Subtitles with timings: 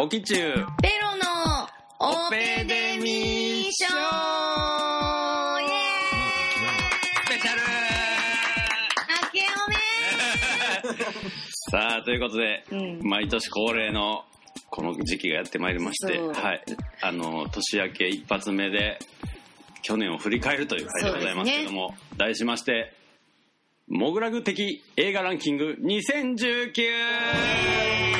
[0.00, 1.66] おきちゅうペロの
[1.98, 3.72] オペデミー。
[3.72, 3.84] 賞
[5.60, 5.68] イエ
[7.24, 7.60] スペシャル。
[11.70, 13.00] さあということで、うん。
[13.02, 14.24] 毎年恒例の
[14.78, 16.62] この時期がやってまいりまして、はい、
[17.02, 19.00] あの年明け一発目で
[19.82, 22.94] 去年を振り返るという回でございますけども、題しまして
[23.90, 28.17] 「モグラグ的映画ランキング2019」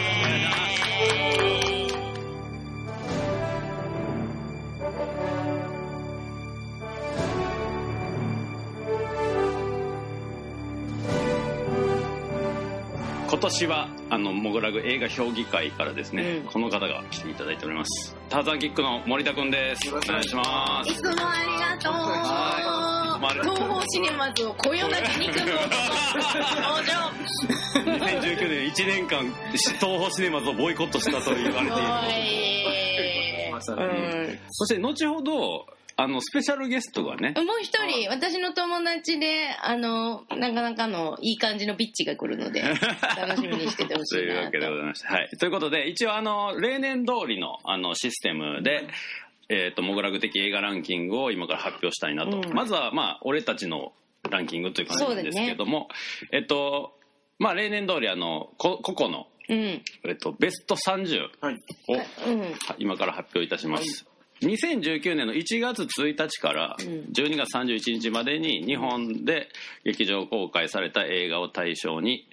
[13.39, 16.51] 今年はあのモグラグ映画評議会からですね、うん。
[16.51, 18.17] この方が来ていただいております。
[18.29, 19.95] ターザンキックの森田くんです。
[19.95, 20.91] お願いします。
[20.91, 21.93] いつもありがとう。
[21.93, 23.35] はい。
[23.39, 25.71] 東宝シネマズをこよなき肉の男。
[26.67, 27.13] 登 場
[28.09, 33.53] 2019年1年間東宝シネマズをボイコットしたと言われている。
[33.53, 34.39] うん。
[34.51, 35.65] そして後ほど
[36.01, 37.35] あのスペシャルゲストがね。
[37.37, 42.63] もう一人私の友達であのなかなかのいい感じのビッチが来るので
[43.19, 45.09] 楽しみにしててほしといないうわけでございまして。
[45.09, 45.29] はい。
[45.41, 48.87] ということで一応あの例年通りのあのシステムで、
[49.49, 52.53] えー、とモグラグ的映画ランキングを今から発表したいなと、うん。
[52.53, 53.93] まずはまあ俺たちの
[54.31, 55.89] ランキングという感じなんですけども、
[56.31, 56.97] えっと
[57.41, 59.83] まあ例年通りあのこ個々の、うん。
[60.05, 61.57] えっと、ベスト30を、はい。
[62.27, 62.55] うん。
[62.79, 64.07] 今から発表いたします、
[64.41, 66.87] 2019年の1月1日からうん。
[67.13, 69.49] 12月31日までに日本で
[69.85, 72.27] 劇場公開された映画を対象に、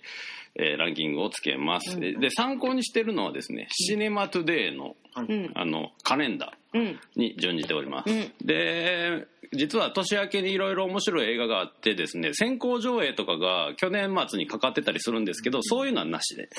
[0.55, 5.51] えーランキングをつけます、でで参考にしてるのはですね「シネマトゥデイの」うん。
[5.55, 6.99] あのカレンダーうん。
[7.15, 8.31] に準じております、うん。
[8.43, 16.49] で実は年明けにいろいろ面白い映画があってですね先行上映とかが去年末にかかってたりするんですけどそういうのはなしで。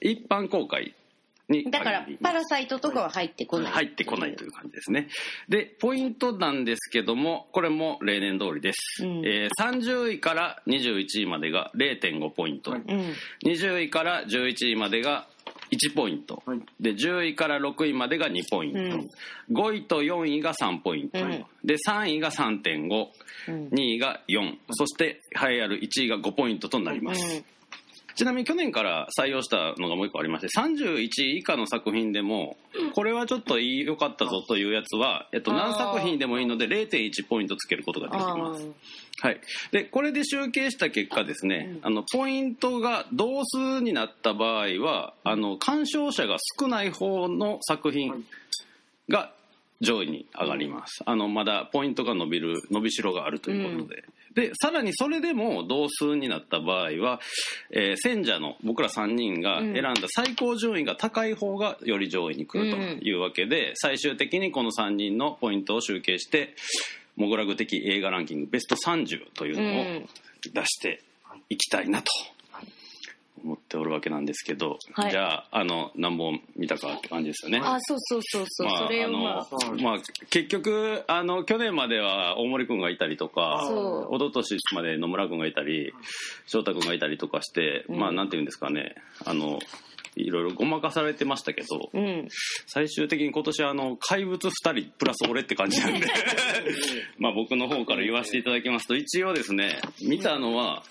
[0.00, 0.94] 一般公開
[1.50, 3.72] にだからパラサイトとかは入ってこない。
[3.72, 5.08] 入ってこないという感じですね。
[5.48, 9.26] でポイントなんですけどもこれも例年通りです、うん。
[9.26, 12.80] えー30位から21位までが0.5ポイント、はい。
[12.80, 13.14] うん。
[13.44, 15.26] 20位から11位までが
[15.70, 16.60] 1ポイント、はい。
[16.80, 19.08] で10位から6位までが2ポイント、うん。
[19.52, 21.46] 5位と4位が3ポイント、うん。
[21.64, 23.06] で3位が3.5、
[23.48, 23.68] うん。
[23.68, 27.44] 2位が4そして栄えある1位が5ポイントとなります、
[28.20, 32.58] ちなみに去年から採用したのがもう一個ありまして31位以下の作品でも
[32.94, 38.62] これはちょっと良かったぞというやつは、えっと、何作品でもいいので0.1ポイントつけることができあます。
[38.62, 38.72] ー。
[39.22, 39.40] はい、
[39.72, 48.26] でこれで集計した結果ですね、あのポイントが同数になった場合はあの鑑賞者が少ない方の作品
[49.08, 49.32] が
[49.80, 54.04] 上位に上がります、あのまだポイントが伸びる伸びしろがあるということで、
[54.34, 57.20] でさらにそれでも同数になった場合は、
[57.70, 66.54] えー選者の僕ら3人が選んだ最高順位が高い方がより上位に来るというわけで、最終的にこの3人のポイントを集計して
[67.16, 70.08] モグラグ的映画ランキングベスト30というのをうん。
[70.54, 71.02] 出して
[71.50, 72.10] いきたいなと
[73.42, 75.10] 思っておるわけなんですけど、はい。
[75.10, 77.60] じゃああの何本見たかって感じですよね。
[77.62, 79.46] あそうそうそうそう、まあそれをまあ。
[79.82, 79.98] まあ、
[80.30, 84.16] 結局あの去年までは大森君がいたりとかそう。
[84.16, 85.92] 一昨年まで野村君がいたり
[86.46, 87.98] 翔太君がいたりとかして、うん。
[87.98, 88.94] まあなんていうんですかね。
[89.24, 89.58] あの
[90.16, 92.28] いろいろごまかされてましたけど、うん。
[92.66, 96.06] 最終的に今年はあの怪物2人プラス俺って感じなんで。
[97.18, 100.82] まあ僕の方から言わせていただきますと一応ですね見たのは、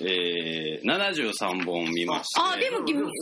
[0.00, 2.40] えー、73本見まして。
[2.40, 3.14] あでも君相当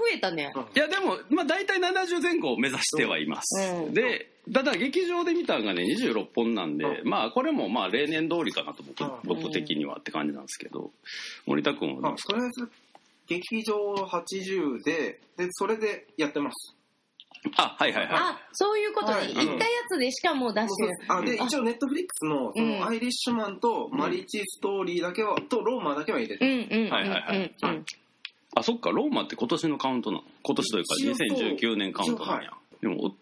[0.00, 0.52] 増えたね。
[0.74, 3.94] いやでも、まあ、大体70前後を目指してはいます、うん。
[3.94, 7.08] でただ劇場で見たのがね26本なんで、うん。
[7.08, 9.42] まあこれもまあ例年通りかなと僕,、うん。
[9.42, 10.90] 僕的にはって感じなんですけど
[11.46, 12.32] 森田君はどうあですか？
[12.34, 12.68] とりあえず、
[13.28, 16.75] 劇場80で、で、それでやってます。
[17.56, 18.14] あはいはいはい。
[18.14, 19.34] あそういうことね、はい。
[19.34, 20.92] 行ったやつでしかもう出してる。
[21.08, 21.46] あで、うん。
[21.46, 22.80] 一応ネットフリックスの、そうん。
[22.80, 26.90] のアイリッシュマンとマリッチストーリーだけは、とローマだけは入れてうんうんうんうん。
[26.90, 27.52] はいはいはい。
[27.62, 27.84] うん
[28.58, 30.24] あそっかローマって今年のカウントなの？
[30.42, 31.28] 今年というか一応そう
[31.58, 32.50] 2019年カウントなんや、
[32.80, 33.14] でもお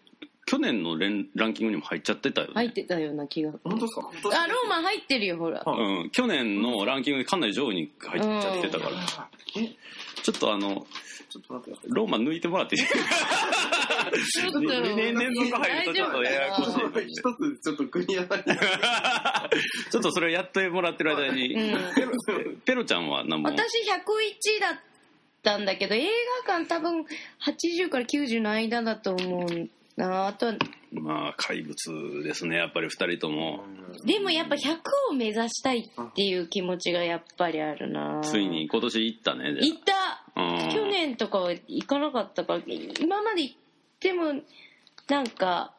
[0.45, 3.51] 去年のレンランキングにも入っちゃってたよね、入ってたような気が。
[3.65, 4.09] 本当ですか？
[4.43, 5.61] あローマ入ってるよほら。
[5.61, 6.03] はい。
[6.03, 8.91] うん、去年のランキングにかなり上位に入っちゃってたから、
[9.57, 9.75] え
[10.23, 10.87] ちょっとあの
[11.29, 11.79] ちょっと待って。
[11.89, 12.81] ローマ抜いてもらっていい？
[12.81, 16.71] ちょっと2年連続入るとちょっとややこしい
[17.07, 21.75] 一つちょっと国やなりちょっとそれをやってもらってる間に、うん
[22.65, 24.79] ペロちゃんは何本私101だっっ
[25.43, 26.07] たんだけど映
[26.47, 27.05] 画館多分
[27.45, 30.53] 80から90の間だと思うなあとは
[30.91, 33.63] まあ怪物ですねやっぱり2人とも
[34.05, 34.77] でもやっぱ100
[35.11, 39.93] を目指したいっていう気持ちがやっぱりあるなついに今年行ったねじ行った
[40.35, 43.55] 去年とかは行かなかったから今まで行っ
[43.99, 44.41] ても
[45.07, 45.73] なんか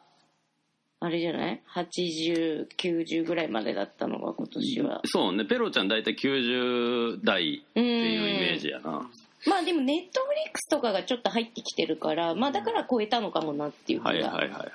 [0.99, 5.01] あれじゃない？8090ぐらいまでだったのが今年は。
[5.05, 5.45] そうね。
[5.45, 9.07] ペロちゃん大体90代うんっていうイメージやな。
[9.45, 14.71] まあでもネットフリックスとかがちょっと入ってきてるからまあだから超えたのかもなっていう気が、はいはいはいはい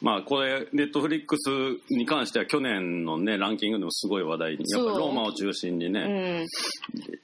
[0.00, 1.50] まあこれネットフリックス
[1.94, 6.46] に関しては去年のねランキングでもすごい話題にやっぱローマを中心にね、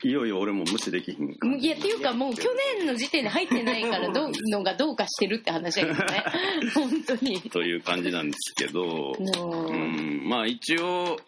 [0.03, 2.49] いよいよ俺も無視できひんうんいやっていうかもう去
[2.79, 6.25] 年の時点で入ってないからどうのがどうかしてるって話だけどね。
[6.75, 7.41] 本当に。
[7.43, 11.19] という感じなんですけど、うん、まあ一応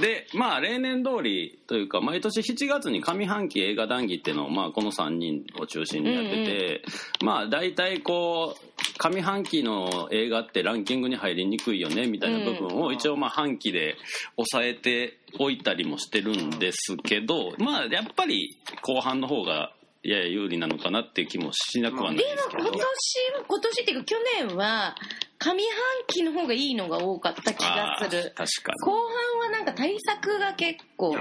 [0.00, 6.82] でまあ例年通りというか毎年7月に上半期映画談義っていうのを、まあ、この3人を中心にやってて、
[7.22, 13.96] まあ大体こう上半期の映画ってランキングに入りにくいよねみたいな部分を一応まあ半期で
[14.36, 19.72] 抑えておいたりもしてるんですけどまあやっぱり後半の方が
[20.04, 22.64] やや有利なのかなっていう気もしなくはないでですけど。
[22.64, 22.86] も今年
[23.48, 24.94] 今年っていうか去年は
[25.44, 25.58] 上半
[26.06, 28.32] 期の方がいいのが多かった気がする。
[28.34, 31.16] 確か後半はなんか対策が結構、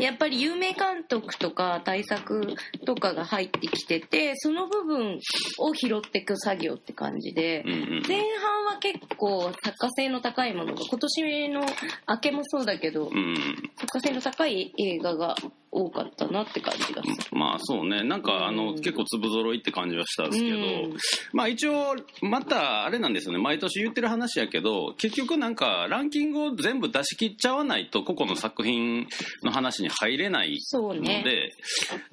[0.00, 2.54] やっぱり有名監督とか対策
[2.86, 5.18] とかが入ってきててその部分
[5.58, 7.64] を拾っていく作業って感じで、
[8.06, 11.66] 前半は結構作家性の高いものが今年の
[12.08, 13.36] 明けもそうだけど、うん。
[13.76, 15.34] 作家性の高い映画が
[15.70, 17.38] 多かったなって感じがする。
[17.38, 20.96] まあそうねなんかあの、うん結構粒揃いって感じはしたんですけど、うん
[21.32, 29.06] まあ一応またあれなんですよね毎年言ってる話やけど結局なんかランキングを全部出し切っちゃわないと個々の作品
[29.42, 31.52] の話に入れないのそうねで、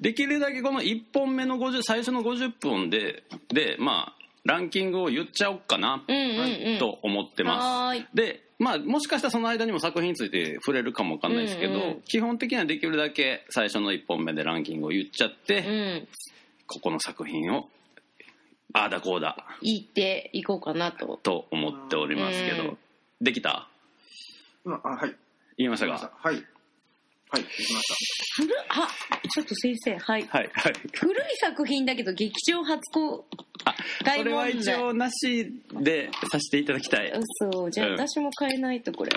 [0.00, 3.22] できるだけこの1本目の50最初の50分で
[3.52, 4.16] でまあ
[4.46, 6.04] ランキングを言っちゃおうかな。
[6.78, 8.06] と思ってます。
[8.14, 15.62] で、まあ、もしかしたらその間にも作品について触れるかもわかんないですけど、うんうん基本的にはできるだけ最初の1本目でランキングを言っちゃって、う
[16.04, 16.08] ん。
[16.66, 17.68] ここの作品を
[18.72, 21.18] ああだこうだ言っていこうかなと。
[21.22, 22.78] と思っておりますけど、うん
[23.20, 23.68] できた？
[24.64, 25.14] 今、あ、はい。
[25.56, 26.44] 言いましたできましたかはい。
[27.30, 27.86] はい、できまし
[28.36, 28.88] 古あ
[29.30, 30.26] ちょっと先生はい。
[30.28, 30.72] はいはい。
[30.92, 33.26] 古い作品だけど劇場初公
[33.64, 33.74] あ
[34.04, 37.12] 大それは問題一応なしでさせていただきたい。
[37.52, 37.94] そうじゃあうん。
[37.94, 39.10] 私も変えないとこれ。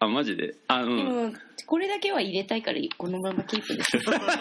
[0.00, 0.54] あマジで？
[0.68, 0.96] あうでん。
[1.04, 1.32] も
[1.66, 3.90] これだけは入れたいからこのままキープです。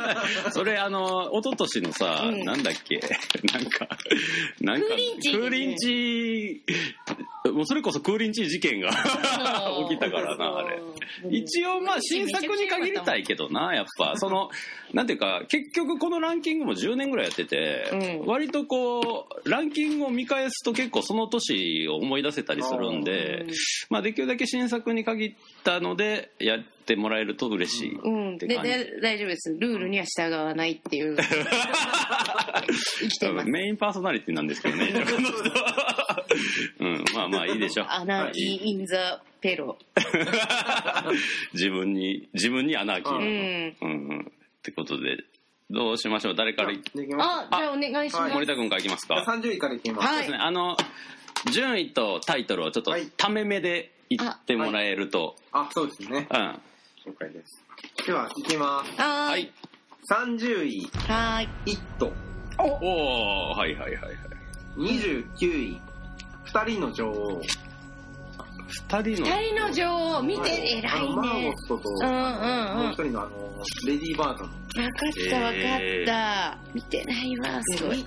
[0.51, 2.43] それあの一昨年のさ、うん。
[2.45, 2.99] なんだっけ？
[3.53, 3.87] なんか
[4.61, 5.31] なんかクーリンチ。
[5.33, 6.61] クーリンチ。
[7.51, 8.89] もうそれこそクーリンチ事件が
[9.89, 10.79] 起きたからなあれ。
[11.31, 14.13] 一応まあ新作に限りたいけどなやっぱ。
[14.17, 14.49] その
[14.93, 18.27] なんていうか結局このランキングも10年ぐらいやってて、うん。
[18.27, 23.51] 割とこうランキングを見返すと結構その年を思い出せたりするんでうん
[23.89, 25.33] まあできるだけ新作に限っ
[25.67, 28.71] たのでやってもらえると嬉しい、うん、でって感じ。
[28.71, 29.53] で大丈夫です。
[29.59, 31.17] ルールには従わないっていう。
[33.01, 33.49] 生きてます。
[33.49, 34.93] メインパーソナリティなんですけどね。
[36.79, 37.03] うん。
[37.13, 37.87] まあまあいいでしょう。
[37.89, 39.77] アナーキー・イン・ザ・ペ ロ
[41.53, 43.75] 自分に自分にアナーキーうん。
[43.81, 44.21] うんうん。
[44.21, 44.23] っ
[44.63, 45.17] てことで
[45.69, 46.35] どうしましょう？
[46.35, 46.81] 誰からい。
[47.19, 50.07] あじゃあお願いします、はい森田君からいきますじゃあか30位からいきます。
[50.07, 50.15] はい。
[50.15, 50.37] そうですね。
[50.37, 50.77] あの
[51.51, 53.07] 順位とタイトルをちょっとはい。
[53.17, 56.27] ため目で言ってもらえると、あ、そうですね。
[56.31, 56.61] うん。
[57.05, 57.63] 了解です。
[58.05, 59.01] では、いきます。
[59.01, 59.43] はい。
[59.43, 59.51] い
[60.09, 62.11] 30位、はーいイット。
[62.59, 64.15] おおはいはいはいはい。
[64.77, 65.81] 29位、
[66.45, 67.41] 二人の女王。
[68.67, 69.27] 二人の。
[69.27, 70.79] 二人の女王見てはい。
[70.79, 72.77] 偉あのマーいねゴットと、うんうんうん。
[72.77, 73.29] もう一人のあの、
[73.85, 74.49] レディー・バートン。
[74.49, 78.05] 分かった分かった、見てないわすごい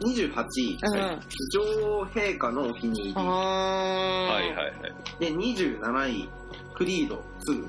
[0.00, 1.20] 28位、うん。
[1.52, 1.62] 女
[2.00, 3.14] 王陛下のお気に入り。
[3.16, 4.74] あはいはいはい。
[5.20, 6.28] で、27位、
[6.74, 7.64] クリード2。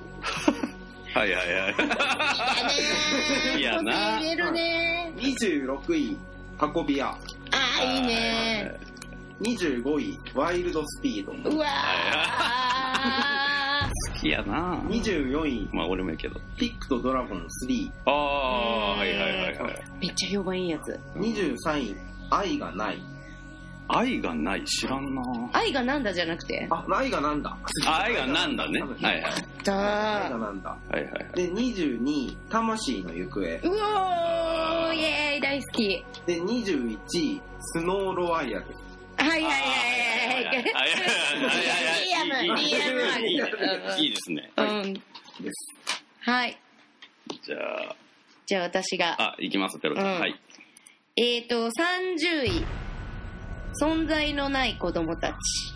[1.14, 1.70] はいはいは
[3.56, 3.60] い。
[3.62, 5.14] いやな入れるね。
[5.16, 6.18] 26位、
[6.76, 7.08] 運び屋。
[7.10, 8.76] あーいいね。
[9.42, 11.32] 25位、ワイルドスピード。
[11.50, 11.66] うわ
[14.14, 14.78] 好きやな。
[14.90, 16.40] 24位、まあ俺もやけど。
[16.58, 17.92] ピックとドラゴン3。
[18.06, 19.56] ああはいはいはいはい。
[19.56, 21.00] ーめっちゃ評判いいやつ。
[21.16, 21.96] 23位、
[22.30, 23.02] 愛がない。
[23.88, 25.22] 愛がない知らんな
[25.54, 26.68] 愛がなんだじゃなくて？
[26.72, 27.56] あ、愛がなんだ。
[27.86, 28.82] 愛がなんだね。
[28.82, 29.24] はいはい。
[29.24, 29.32] 愛
[29.64, 29.74] だ
[30.32, 30.70] がなんだ。
[30.90, 33.42] はいはいで二十二、魂の行方。
[33.42, 36.04] うおー、イエーイ、大好き。
[36.26, 38.66] で、二十一、スノーロワイヤル。
[39.18, 40.56] はいはいはいはいはい。
[40.56, 40.72] はいはい
[41.40, 42.06] はい。
[42.06, 43.54] リアム、リアム
[43.88, 43.98] あ。
[43.98, 44.52] いいですね。
[44.58, 44.94] うん。
[44.94, 45.02] で
[45.52, 45.52] す。
[46.22, 46.58] はい。
[47.44, 47.96] じゃあ、
[48.48, 49.16] じゃあ私が。
[49.22, 50.20] あ、いきます、ペロちゃん。
[50.20, 50.36] はい。
[51.18, 51.70] えっ、と、30
[52.44, 52.66] 位。
[53.82, 55.74] 存在のない子供たち。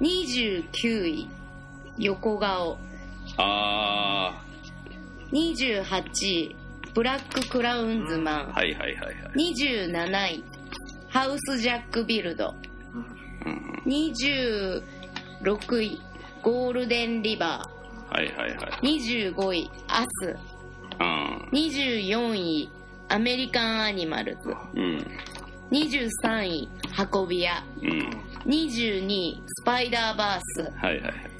[0.00, 1.28] 29位。
[1.98, 2.78] 横顔。
[3.36, 4.42] あ
[5.32, 5.84] 28
[6.24, 6.56] 位。
[6.94, 8.50] ブラッククラウンズマン。
[8.52, 10.44] あはいはいはいはい27位。
[11.10, 12.54] ハウスジャックビルド。
[13.44, 14.82] うん26
[15.82, 16.00] 位。
[16.40, 17.68] ゴールデンリバ
[18.08, 19.34] はいはいはいー。
[19.34, 19.70] 25位。
[19.88, 20.38] アス。
[20.98, 22.81] うん24位。
[23.12, 24.56] アメリカンアニマルズ。
[24.74, 25.06] うん
[25.70, 26.68] 23位。
[27.12, 27.62] 運び屋。
[27.82, 28.10] うん
[28.46, 29.42] 22位。
[29.46, 30.62] スパイダーバース。
[30.78, 31.31] はいはいはい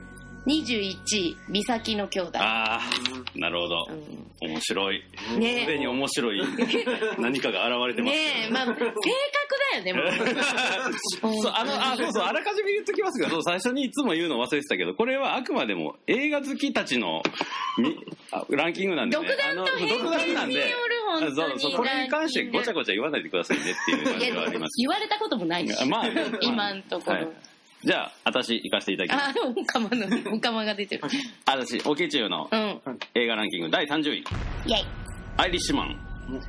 [0.46, 1.36] 21位。
[1.48, 2.38] 美咲の兄弟。
[2.40, 2.80] ああ
[3.38, 3.86] なるほど。
[3.90, 4.50] うん。
[4.50, 5.02] 面白い。
[5.38, 5.60] ね。
[5.60, 6.42] すでに面白い。
[7.18, 8.46] 何かが現れてますね。
[8.48, 8.92] え、まあ、正確
[9.72, 10.12] だよね、もう。
[11.42, 17.22] そうあのあそうそうあらかじめ言っときますけど最初にいつも言うの忘れてたけどこれはあくまでも映画好きたちの
[17.78, 17.96] み
[18.32, 20.74] あランキングなんで、ね、独断と独断なんで。
[21.34, 24.74] そうそうこれに関してごちゃごちゃ言わないでくださいねっていう感いやじはあります。
[24.78, 25.82] 言われたこともないし。
[25.82, 26.04] あまあ。
[26.40, 27.16] 今んところ。
[27.16, 27.51] はい
[27.84, 31.02] じゃあ私行かせていただきますあ、オカマの、オカマが出てる。
[31.46, 32.80] 私オケチューのうん。
[33.14, 34.84] 映画ランキング第30位イェイ。
[35.36, 35.96] 「アイリッシュマン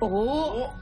[0.02, 0.74] おお。」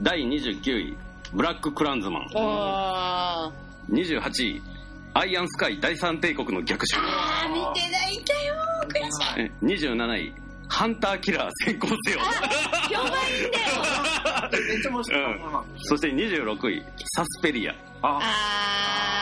[0.00, 0.96] 第29位
[1.32, 3.52] 「ブラック・クランズマンおー。」
[3.92, 4.62] 28位
[5.14, 8.54] 「アイアンスカイ第三帝国の逆襲」あー、見てないんだよ。
[8.88, 9.40] 悔しい。
[9.42, 10.32] え27位
[10.68, 12.18] 「ハンターキラー先行せよ」
[12.90, 14.50] 評判いいんだよ。
[14.68, 15.22] めっちゃ面白い。
[15.22, 15.40] うん
[15.84, 16.82] そして26位
[17.16, 19.14] 「サスペリアあ、あ」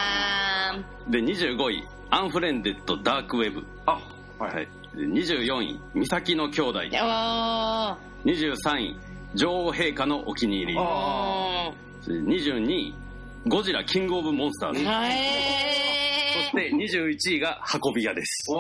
[1.09, 3.93] で25位「アンフレンデッド・ダークウェブあ、」
[4.39, 4.47] は。
[4.47, 7.05] はいい、で24位「美咲の兄弟ー。
[7.05, 8.99] おー。」23位
[9.35, 12.95] 「女王陛下のお気に入り」おそして22位
[13.47, 16.06] 「ゴジラキングオブモンスターズ」ー。
[16.51, 18.51] そへして21位が「運び屋」です。
[18.51, 18.57] 運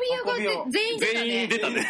[0.00, 0.36] び屋が
[0.70, 1.26] で全員出たね。
[1.26, 1.86] 全員出たね。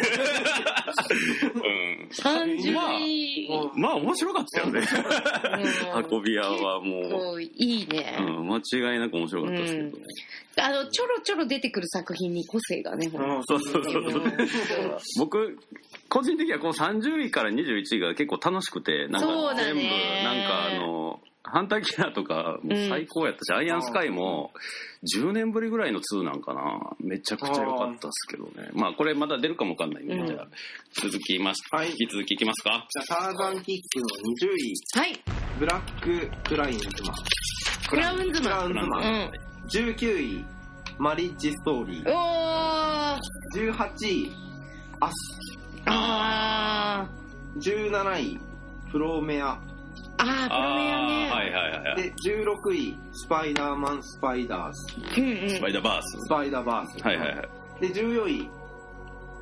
[2.11, 3.47] 30位。
[3.49, 3.61] うん。
[3.61, 4.81] うんまあ面白かったよね。
[4.81, 6.17] うん。
[6.17, 7.49] 運び屋はもう、い
[7.83, 8.17] いね。
[8.19, 9.85] うん、間違いなく面白かったですけど。
[9.85, 9.93] ね、
[10.57, 13.43] あの、ちょろちょろ出てくる作品に個性がね、ほん。
[13.43, 14.23] とそうそうそうそう。
[15.19, 15.57] 僕
[16.09, 24.51] 個人的にはこの30位から21位が結構楽しくてなんそうだか全部ねなんかあのハンターキラーとかもう最高やったし、アイアンスカイも
[25.13, 30.47] 10年ぶりぐらいの2なんかなめちゃくちゃ良かったですけどねまあこれまだ出るかもわかんないんで、うんじゃあ
[31.01, 34.07] 続きまし、はい引き続きいきますかじゃあ、ターザンキックの
[34.47, 35.19] 20位、はい。
[35.59, 37.15] ブラック・クラインズマン。
[37.89, 38.69] クラウンズクラマン。
[38.69, 39.03] ンズマン。
[39.03, 39.31] ん。
[39.69, 40.45] 19位、
[40.97, 42.09] マリッジ・ストーリー。
[42.09, 42.13] おー。
[42.15, 43.19] あ
[43.55, 44.31] 18位、
[45.01, 45.13] アス。
[45.85, 47.09] あ
[47.57, 48.39] 17位、
[48.91, 49.59] プロメア。
[50.23, 50.45] ー。
[50.45, 51.29] あー、プロメアね。
[51.31, 54.97] はいはいはいはいで、16位、スパイダーマン・スパイダース。
[55.19, 55.49] うんうん。
[55.49, 57.03] スパイダーバーススパイダーバース。
[57.03, 57.49] はいはいはい
[57.81, 58.49] で、14位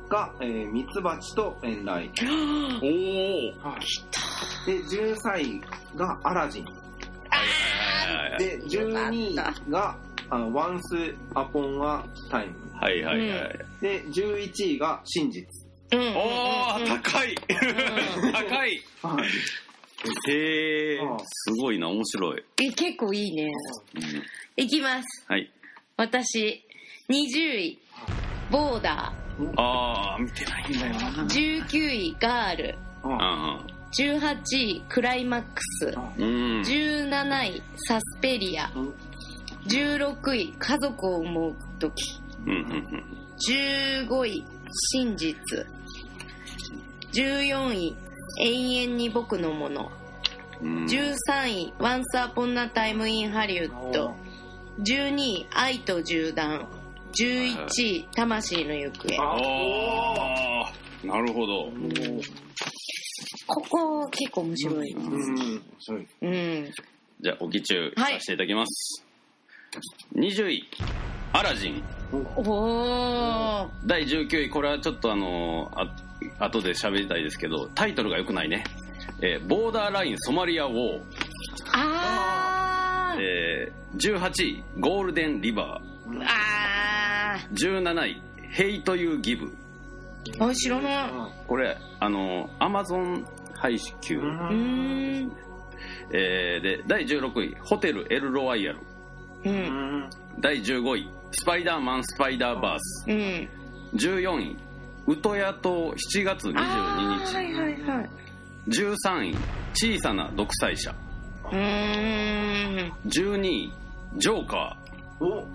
[0.08, 2.10] が、えー、ミツバチとエンライ。
[2.82, 4.66] おおはい。
[4.66, 5.60] で、13位
[5.96, 6.64] がアラジン。
[8.38, 9.34] で、12位
[9.70, 9.96] が、
[10.30, 12.54] あの、ワンス・アポン・ア・タイム。
[12.74, 15.46] はいはいはい、で、11位が真実。
[15.92, 16.16] うん。
[16.16, 17.34] おお高い
[18.32, 19.28] 高いはい。
[20.28, 23.50] へえすごいな面白い、え、結構いいね。
[23.96, 24.02] うん
[24.54, 25.24] いきます。
[25.28, 25.50] はい
[25.96, 26.62] 私、
[27.10, 27.78] 20位、
[28.50, 29.12] ボーダ
[29.56, 31.66] ああ見てないんだよなー。
[31.66, 32.74] 19位、ガール。
[33.04, 33.64] あ
[33.98, 35.94] 18位、クライマックス。
[36.18, 38.70] うんうん17位、サスペリア。
[38.74, 38.94] うん
[39.66, 42.20] 16位、家族を思う時。
[42.46, 43.04] うんうん
[43.38, 44.44] 15位、
[44.92, 45.66] 真実。
[47.12, 47.96] 14位、
[48.40, 49.90] 永遠に僕のもの。
[50.60, 51.16] うん13
[51.48, 54.14] 位、Once Upon a Time in Hollywood。
[54.78, 56.68] 12位、愛と銃弾。
[57.18, 59.22] 11位、魂の行方。
[59.22, 60.72] あ
[61.04, 61.68] あなるほど
[63.46, 64.92] ここ結構面白い。
[64.92, 65.68] うん。
[66.22, 66.70] うん。
[67.20, 69.04] じゃあおき中はいさせていただきます、
[70.16, 70.68] 20位
[71.32, 71.84] アラジン
[72.36, 73.68] おー。
[73.86, 75.86] 第19位これはちょっとあのあ
[76.38, 78.64] 後で喋りたいですけどタイトルが良くないね、
[79.20, 81.02] えーボーダーラインソマリアウォー、
[81.72, 83.20] あー。
[83.22, 85.80] えー18位ゴールデンリバ
[86.24, 89.52] あー17位ヘイトユーギブー。
[90.50, 91.10] あ、知らない。
[91.46, 95.32] これあのアマゾン配給、うーん。
[96.12, 98.78] えーで第16位ホテルエルロワイヤル
[99.44, 99.48] う。
[99.48, 99.54] うん
[100.04, 100.10] ん。
[100.40, 103.48] 第15位スパイダーマンスパイダーバースうん。
[103.94, 104.56] 14位
[105.06, 108.10] ウトヤ島7月22日、はいはいはい。
[108.68, 109.36] 13位
[109.74, 110.94] 小さな独裁者。
[111.44, 112.92] うーん。
[113.06, 113.72] 12位
[114.18, 114.76] ジョーカ
[115.20, 115.40] お。
[115.40, 115.46] ー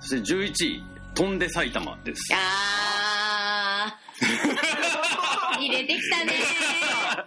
[0.00, 2.22] そして11位飛んで埼玉です。
[2.34, 5.56] あー。
[5.58, 6.34] 入れてきたね。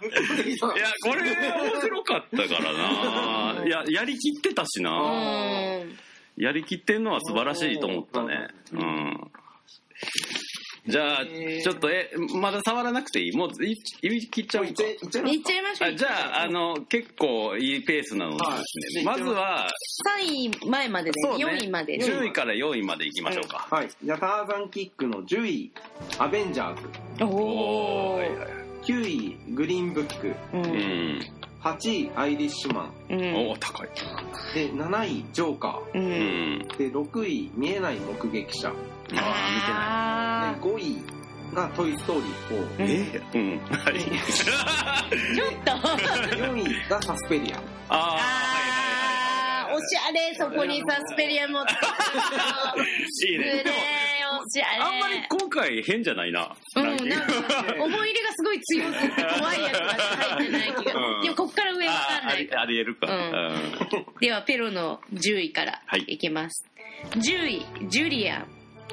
[0.00, 3.64] いやこれ面白かったからな。
[3.66, 5.98] いややりきってたしうなん。
[6.36, 8.48] やりきってんのは素晴らしいと思ったね。
[8.72, 9.30] うん
[10.86, 13.32] じゃあちょっとえまだ触らなくていい？
[13.36, 14.70] もうい言い切っちゃうか。
[14.70, 15.90] いっちゃいいっちゃいましょう。
[15.90, 16.08] あじゃ
[16.40, 18.42] ああの結構いいペースなのでで
[18.88, 19.20] すね、はい。
[19.20, 19.66] まずは
[20.20, 20.24] 3
[20.64, 21.28] 位前まででね。
[21.44, 23.88] 4位まで10位から4位までいきましょうか、はい。
[24.02, 25.72] じゃあ、ターザンキックの10位、
[26.18, 26.80] アベンジャー
[27.18, 27.24] ズ。
[27.24, 28.48] おおはいはい
[28.84, 30.28] 9位、グリーンブック。
[30.28, 31.20] ううんん
[31.62, 31.76] 8
[32.06, 32.92] 位、アイリッシュマン。
[33.10, 33.34] うん。
[33.48, 33.88] おお高い。
[34.54, 36.58] で、7位、ジョーカううん。
[36.78, 38.68] で、6位、見えない目撃者。
[38.68, 38.72] あ
[39.12, 41.02] ああで、5位
[41.54, 43.58] がトイ・ストーリーうん見てないえうん。
[43.58, 43.94] はい。
[43.94, 44.00] ー
[45.36, 45.70] ちょっと。
[45.88, 46.54] 4。
[46.54, 47.58] 4位がサスペリア。
[47.88, 48.40] ああ
[49.72, 51.72] おしゃれそこにサスペリア持って
[53.28, 53.44] いいね。
[53.62, 53.74] くれ
[54.38, 56.54] おしゃれあんまり今回変じゃないな。
[56.76, 57.34] うん、なんか
[57.78, 61.22] 思い入れがすごい強くて怖いやつが入ってない気が、うん。
[61.22, 62.62] でもこっから上わかんないから。
[62.62, 63.12] ありえるか、うん。
[63.12, 64.20] うん。
[64.20, 66.04] ではペロの10位からはい。
[66.06, 66.66] いきます、
[67.10, 68.46] 10位ジュリアン。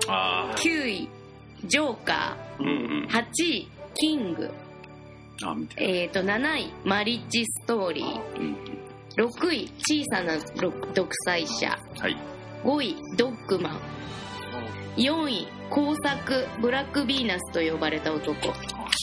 [0.08, 1.10] あ9位
[1.66, 2.64] ジョーカー。
[2.64, 3.08] うんうん。
[3.08, 4.52] ー8位キング。
[5.76, 8.40] えー、と7位マリッジストーリー。
[8.40, 8.78] うん
[9.18, 10.38] 6位小さな
[10.94, 11.70] 独裁者。
[12.00, 12.16] はい。
[12.64, 13.80] 5位ドッグマン
[14.98, 18.34] 4位工作ブラックヴィーナスと呼ばれた男。
[18.50, 18.54] あ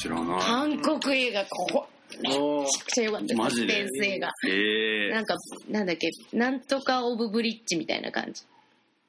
[0.03, 0.41] 知らない。
[0.43, 1.87] 韓国映画こ
[2.27, 3.83] おめちゃくちゃ良かったサスペマジで？
[3.83, 5.35] ンス映画ええなんか
[5.69, 6.09] なんだっけ？
[6.37, 8.43] なんとかオブブリッジみたいな感じ。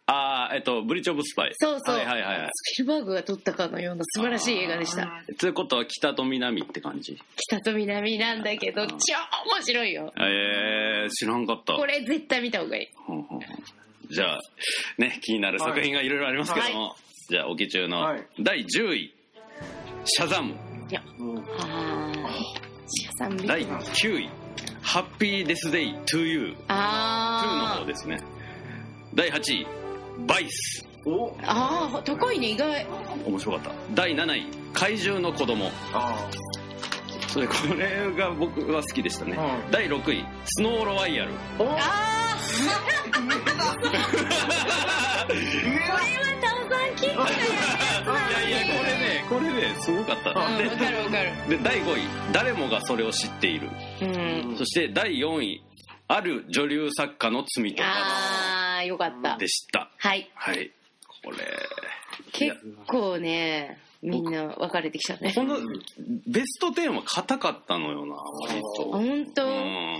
[0.08, 1.52] ああえっとブリッジ・オブ・スパイ。
[1.56, 2.50] そうそう、はいはいはいはい。
[2.52, 5.10] スピルバーグが撮ったかのような素晴らしい映画でした。
[5.40, 7.18] ということは北と南って感じ？
[7.50, 8.98] 北と南なんだけど超面
[9.64, 10.14] 白いよ。
[10.20, 11.74] ええ知らんかった。
[11.74, 12.88] これ絶対見た方がいい。
[13.08, 13.58] ほんほんほん
[14.10, 14.40] じゃあ
[14.98, 16.96] ね気になる作品がいろいろありますけども、
[17.30, 18.28] じゃあおき中のはい。
[18.40, 19.14] 第10位
[20.06, 20.54] 「シャザム。
[21.20, 22.26] うんはーい
[22.88, 24.30] シャさん見」て第9位
[24.82, 26.26] 「ハッピーデスデイトゥー。
[26.26, 28.18] ユー」トゥーのあ方ですね。
[29.14, 29.68] 第8位
[30.28, 31.30] 「バイスお。
[31.30, 32.86] ーあー高いね意外」
[33.26, 33.72] 面白かった。
[33.94, 35.72] 第7位「海獣の子供。
[35.94, 36.30] あ
[37.28, 39.72] それこれが僕は好きでしたね、うん。
[39.72, 41.72] 第6位「スノーロワイヤル」ーお。
[41.72, 42.62] あーこ
[45.30, 45.36] れは
[46.42, 47.16] 炭酸切った
[48.32, 50.52] やいやいやこれねこれねすごかった、つうんわか
[50.92, 51.32] るわかる。
[51.50, 52.02] でで第5位
[52.34, 53.70] 「誰もがそれを知っている。
[54.02, 55.62] うん」そして第4位
[56.08, 57.90] 「ある女流作家の罪とか
[58.78, 59.90] あーよかった」でした。
[59.98, 60.30] はい。
[60.36, 60.72] はい。
[61.24, 61.38] これ。
[62.32, 62.56] 結
[62.88, 65.34] 構ねみんな分かれてきたね。
[65.34, 65.58] この
[66.28, 68.16] ベスト10は硬かったのよな
[68.48, 68.84] 割と。
[68.92, 70.00] 本当、うん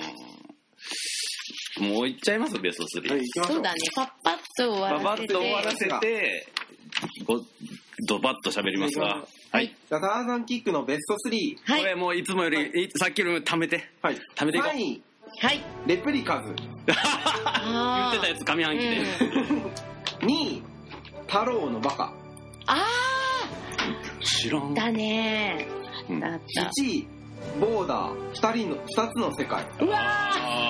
[1.80, 3.80] もういっちゃいますベスト3、はい行きましょそううだね。
[3.96, 6.48] パッパッと終わババッらせてと終わらせて
[7.26, 7.42] ご
[8.08, 9.06] ドバッと喋りますが。
[9.08, 11.82] ははい、じゃあターザンキックのベスト3はい。
[11.82, 12.90] これもういつもよりい。
[12.98, 13.90] さっきより貯めて。
[14.02, 14.18] はい。
[14.36, 14.72] 貯めていこう。
[14.72, 15.02] 3位
[15.42, 15.62] はい。
[15.88, 16.54] レプリカズ。
[16.54, 19.06] 言ってたやつ上半期で、うん。
[20.28, 20.64] 2位
[21.28, 22.14] 太郎のバカ。
[22.68, 22.86] あ
[24.22, 24.74] 知らん。
[24.74, 25.68] ーだね。
[26.10, 26.20] うん。
[26.20, 26.64] だった。
[26.64, 27.08] 1位
[27.60, 28.34] ボーダー。
[28.34, 29.66] 2人の2つの世界。
[29.80, 30.65] うわあー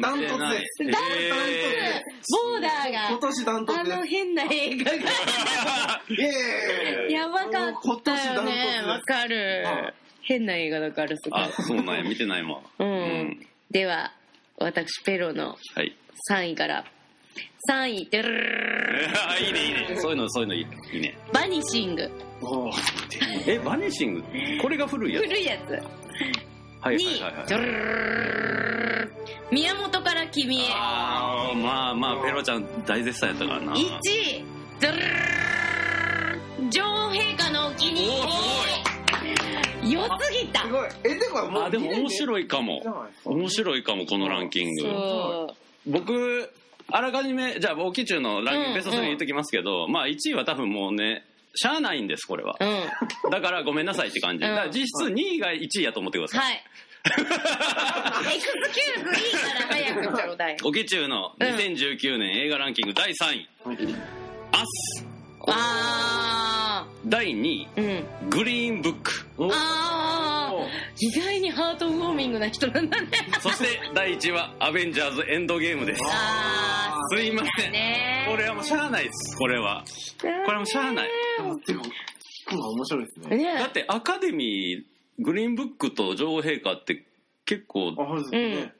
[0.00, 3.78] ダントツ見てないですダントツえボーダーが今年ダントツ。
[3.80, 4.96] あですの変な映画が
[6.08, 7.12] イエーイ。
[7.12, 8.46] やばかったよ今年ダントツ。
[8.46, 11.40] ねわかるはい変な映画だからすごい。
[11.40, 12.02] あそうなんや。
[12.04, 12.92] 見てないわうん、う
[13.24, 13.46] ん。
[13.70, 14.12] では
[14.58, 15.96] 私ペロのはい。
[16.30, 16.84] 3位から。
[17.68, 22.10] 3位ドゥルルルルルあいいねいいねそういうのそういうのいいいいねバニシング
[22.42, 22.72] おー
[23.46, 24.22] えバニシング
[24.62, 25.70] これが古いやつ古いやつ
[26.80, 29.19] はい2位はいはいはいドゥルルルルルル
[29.52, 30.64] 宮本から君へ。
[30.72, 33.72] あーまあまあペロちゃん大絶賛やったからな。
[33.72, 34.44] 1位
[34.80, 38.26] ドゥル女王陛下のお気に入
[39.82, 39.92] り。
[39.92, 40.60] 良すぎた。
[40.62, 40.88] すごい。
[41.04, 42.80] えでももうあでも面い白いかも。
[43.24, 45.48] 面白いかもこのランキング。
[45.86, 46.52] 僕
[46.92, 52.56] あらかじめじゃあ大き中のランキンうんグベスト3言っときますけど、まあ1位は多分もうねしゃあないんですこれは。
[52.60, 53.30] うん。
[53.30, 54.54] だからごめんなさいって感じ、うん。
[54.54, 56.62] だから実質2位が1位やと思ってください、はい
[57.04, 57.22] エクス
[58.72, 60.56] キューズいいから早くちょうだい。
[60.64, 63.48] おき中の2019年映画ランキング第3位。
[63.64, 63.78] はい
[64.52, 65.06] 「アス。
[65.46, 67.68] あ」第2位。
[67.76, 68.30] ー「うん。
[68.30, 69.12] グリーンブック。
[69.38, 71.06] おあー。
[71.06, 73.08] 意外にハートウォーミングな人なんだね」
[73.40, 76.02] そして第1位は「アベンジャーズエンドゲーム」です。
[76.04, 77.72] あすいませーん。
[77.72, 78.26] ね。
[78.28, 79.36] これはもうしゃあないです。
[79.38, 79.82] これは。
[80.20, 81.08] これはもうしゃあない。
[81.38, 81.74] でも聞
[82.46, 83.36] くのは面白いですね。
[83.36, 83.54] ね。
[83.54, 87.04] だってアカデミーグリーンブックと女王陛下って
[87.46, 87.88] 結構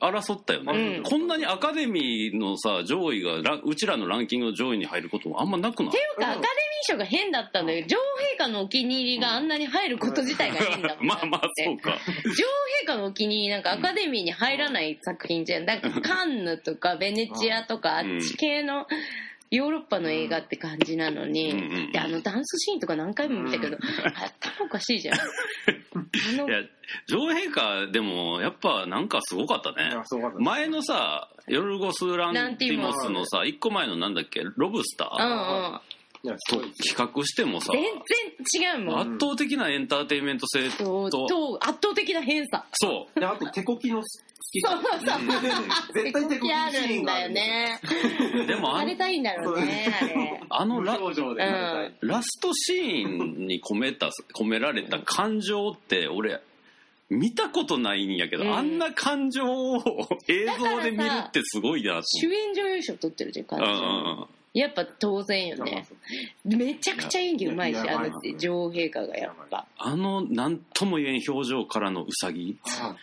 [0.00, 1.03] 争ったよね、うん。
[1.03, 5.88] こんなにアカデミーのさ上位がラうちらのランキングの上位に入ることもあんまなくない？
[5.88, 6.46] っていうかアカデミー
[6.83, 8.00] 賞が変だったんだけど女王
[8.35, 11.90] 陛下のお気に入りがあんなに入ること自体が変だもん まあまあそうか。
[11.90, 12.33] 女王
[12.85, 15.66] 陛下のお気に入りなんかアカデミーに入らない作品じゃん。
[15.66, 18.87] だからカンヌとかベネチアとかあっち系の
[19.51, 23.77] ヨーロッパの映画って感じなのに、うんうんであのダンスシーンとか何回も見たけど、
[24.57, 25.17] 頭おかしいじゃん。
[25.19, 25.21] あ
[26.37, 26.59] のいや
[27.09, 30.47] 女王陛下でもやっぱなんかすごかったいねやすごかったです。
[30.47, 34.43] 前のさヨルゴス・ランティモスのさ一個前のなんだっけ？
[34.57, 35.81] ロブスタうんーうん
[36.22, 39.00] いやすごいです比較してもさ全然違うもん。
[39.00, 42.66] 圧倒的なエンターテインメント性とと圧倒的な偏差。
[42.74, 43.20] そう。
[43.20, 45.20] であと手こきの好きそうそう
[45.94, 47.80] 絶対手こきあるんだよね。
[48.46, 50.42] でもあれたいんだろうねあれ。
[50.50, 56.38] あのラ無表情でされたいラストシーンに込めた込められた感情って俺
[57.09, 58.54] 見たことないんやけど、うん。
[58.54, 59.78] あんな感情を
[60.28, 63.70] 映像で見るってすごいなと主演女優賞取ってるじゃん感思う。
[63.70, 65.87] うんうんうんやっぱ当然よね。
[66.45, 69.67] めちゃくちゃ演技うまいしいやあの女王陛下がやっぱ。
[69.79, 72.97] あの何とも言えん表情からのウサギはい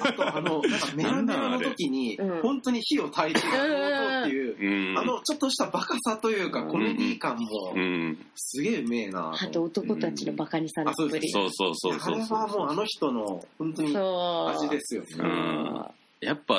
[0.00, 2.42] あとあのなんかメラメラの時にうん。
[2.42, 4.98] 本当に火を焚いてるっていううん。
[4.98, 6.68] あのちょっとしたバカさというかうん。
[6.68, 8.18] コメディ感もうん。
[8.34, 11.28] すげえうめえなあと男たちのバカにされっぷり。
[11.28, 12.38] そうそうそうそうあれそう。
[12.38, 14.56] はもうあの人の本当にそう。
[14.56, 15.08] 味ですよね。
[15.18, 15.86] うん。
[16.20, 16.54] やっぱ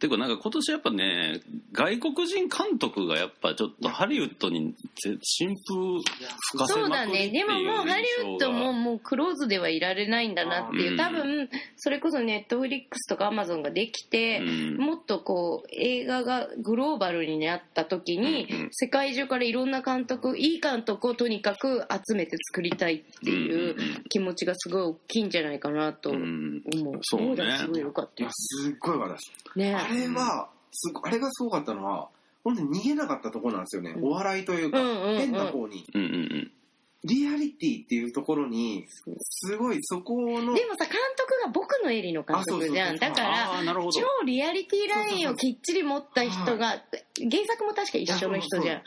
[0.00, 1.40] てかなんか今年やっぱね
[1.72, 7.38] 外国人監督がやっぱちょっとハリウッドにぜ新風吹かせそうだまくりっていうね。
[7.40, 10.92] でももうハリウッドももうクローズではいられないんだなっていう。
[10.92, 10.96] うん。
[10.96, 14.76] 多分それこそネットフリックスとかアマゾンができて、うん。
[14.78, 18.68] もっとこう映画がグローバルになった時に、うんうん。
[18.72, 23.76] 世界中からいろんな監督いい監督をとにかく集めて作りたいっていう
[24.08, 26.62] 気持ちがすごい大きいんじゃないかなとう思う、ん。
[27.02, 27.36] そそうね。
[27.36, 28.28] だすごいよかったよ。
[28.28, 29.74] いやすっごい私ね。
[29.74, 32.08] あれはすごあれがすごかったのは
[32.44, 33.90] 本当に逃げなかったところなんですよね。
[33.96, 34.04] うん。
[34.04, 35.16] お笑いというかうんうんうん。
[35.18, 35.84] 変な方に。
[35.94, 36.52] うんうんうん
[37.04, 38.86] リアリティっていうところに
[39.20, 42.98] すごいそこのでもさ監督が僕のエリの監督じゃん。
[42.98, 46.82] だから超リアリティラインをきっちり持った人が原
[47.46, 48.82] 作も確か一緒の人じゃん。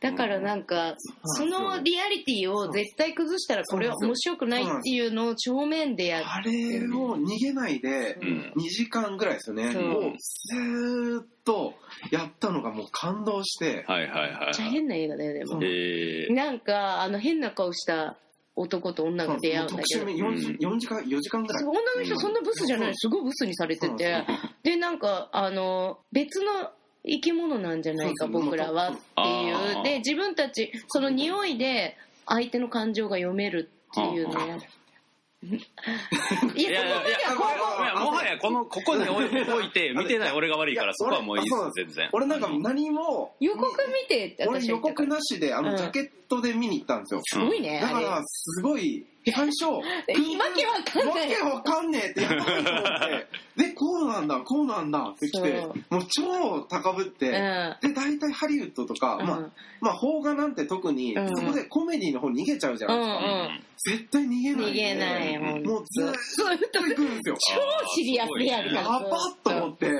[0.00, 0.96] だからなんか
[1.36, 6.50] そのリアリティを絶対崩したらこれは面白くないっていうのを正面でやっあれ
[6.88, 8.24] を逃げないでう。
[8.24, 9.72] ん2時間ぐらいですよね。
[9.72, 11.41] もうずーっと
[12.10, 13.84] やったのがもう感動して。
[13.86, 15.60] はいはいはいめっちゃ変な映画だよでも。
[15.62, 16.34] えー。
[16.34, 18.16] なんかあの変な顔した
[18.54, 20.06] 男と女が出会うんだ特けど。
[20.08, 21.64] 集4時 ,4 時間4時間ぐらい。
[21.64, 22.92] 女の人そんなブスじゃない。
[22.94, 24.24] すごいブスにされてて。
[24.62, 26.70] でなんかあの別の
[27.04, 28.44] 生き物なんじゃないかそうそう。
[28.44, 34.62] 僕らはってあいーうで自分たちその匂いで相手の感情が読めるっていうのをやる
[35.48, 37.44] いやそこまでいやいやいやはこ
[37.80, 37.82] う。
[37.82, 41.56] いやもはやこのここに置いて 見てない俺が悪いからそこはもういいです。
[41.74, 42.08] 全然。
[42.12, 45.64] 俺なんか何も予告見てって俺予告なしであうん。
[45.66, 47.20] のジャケットで見に行ったんですよ。
[47.20, 49.82] たすごいねだからすごい最初 わ
[50.54, 51.30] けわかんない。
[51.30, 53.26] わけわかんねえってやばいと思って
[54.12, 57.76] なんだこうなんだってきてもう超高ぶって、うん。
[57.88, 59.52] で大体ハリウッドとか、まあうん。
[59.80, 61.28] まあ邦画なんて特に、うん。
[61.36, 66.12] そこでコメディの方逃げちゃうじゃうないですか、ん絶対逃げない逃げないもんもうずーっ
[66.72, 67.36] とと行くんですよ。
[67.38, 69.02] 超シリアスでやるやばっ
[69.42, 69.90] と思って。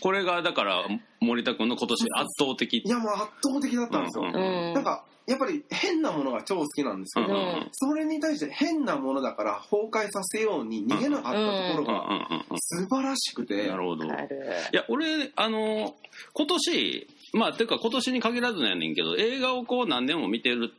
[0.00, 0.84] これがだから
[1.20, 2.82] 森田君の今年圧倒的。
[2.84, 4.34] いやもう圧倒的だったんですよ、うん。
[4.34, 4.74] うん。
[4.74, 12.58] なんかやっぱり変なものが超好きなんですけど、うんそれに対して変なものだから崩壊させように逃げなかったところうんうんがうんうん。
[12.58, 14.04] 素晴らしくて、なるほど。
[14.04, 15.94] いや俺あの
[16.32, 20.72] 今年まあていうか今年に限らずなんやねんけど映画をこう何年も見てる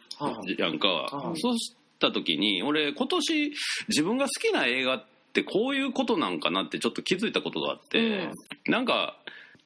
[0.57, 1.39] やんか、はい。
[1.39, 3.53] そうした時に俺今年
[3.87, 8.29] 自分が好きな映画ってこういうことなんかなってちょっと気づいたことがあって、
[8.67, 9.17] なんか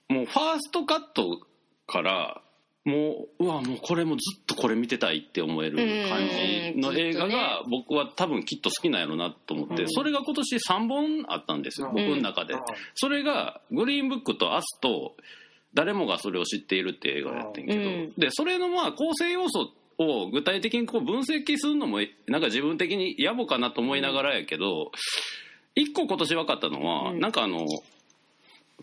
[0.09, 1.39] もうファーストカット
[1.87, 2.41] から
[2.85, 5.77] もううわもうこれもずっとこれ見てたいって思える
[6.09, 12.55] 感じの映画が僕は多分きっと好きなんやろなと思って、うんそれが今年3本あったんですよ、うん僕の中で、
[12.95, 15.15] それが「グリーンブック」と「アスと
[15.73, 24.91] 「誰もがそれを知っている」って映画やってんけど、うんでそれのまあ構成要素を具体的にこう分析するのもなんか自分的に野暮かなと思いながらやけど
[25.75, 27.65] 一個今年分かったのは、うんなんかあの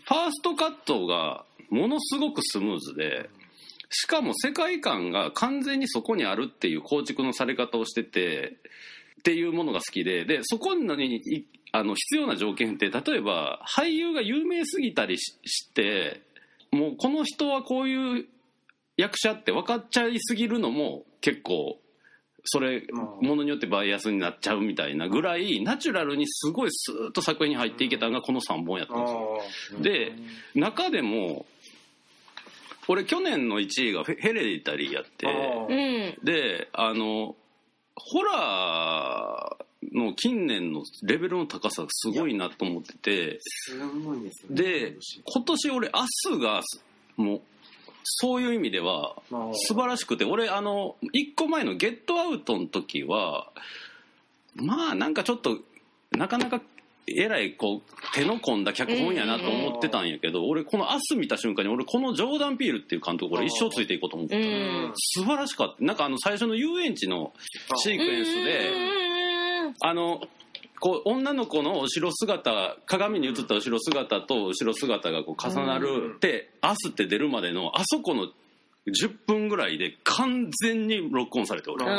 [0.03, 3.29] ファーストカットがものすごくスムーズで
[3.91, 8.57] しかも世界観が完全にそこにあるっていう構築のされ方をしてて
[9.19, 16.21] っていうものが好きででそこにいあの必要な条件って例えば俳優が有名すぎたりしして
[16.71, 18.25] もうこの人はこういう
[18.95, 21.77] 役者って分かっちゃいすぎるのも結構
[22.45, 22.83] それ
[23.21, 29.79] ものによってバイアスになっちゃうみたいなぐらいナチュラルにすごいスーッと作品に入っていけたのがこの3本やったんですよ。
[29.81, 30.13] で
[30.55, 31.45] 中でも
[32.87, 36.25] 俺去年の1位がフェヘレディタリーやってうん。
[36.25, 37.35] であの
[37.95, 46.61] ホラーの近年のレベルの高さがすごいなと思っててすごいですねで今年俺明日が
[47.17, 47.41] もう
[48.03, 49.15] そういう意味では
[49.53, 53.51] 素晴らしくて俺あの1個前の「ゲットアウト」の時は
[54.55, 55.59] まあなんかちょっと
[56.11, 56.61] なかなか
[57.07, 64.91] えらいこう手の込んだ脚本やなと思ってたんやけど俺この「明日」見た瞬間に俺このジョーダン・ピールっていう監督俺一生ついていこうと思ってたうん。
[64.95, 65.83] 素晴らしかった。
[65.83, 67.33] なんかあの最初の遊園地の
[67.77, 68.71] シークエンスで
[69.81, 70.21] あの
[70.79, 78.27] こう女の子の後ろ姿鏡に映った後ろ姿と後ろ姿がこう重なるって「明日」って出るまでのあそこの
[78.87, 81.91] 10分ぐらいで完全にロックオンされて俺も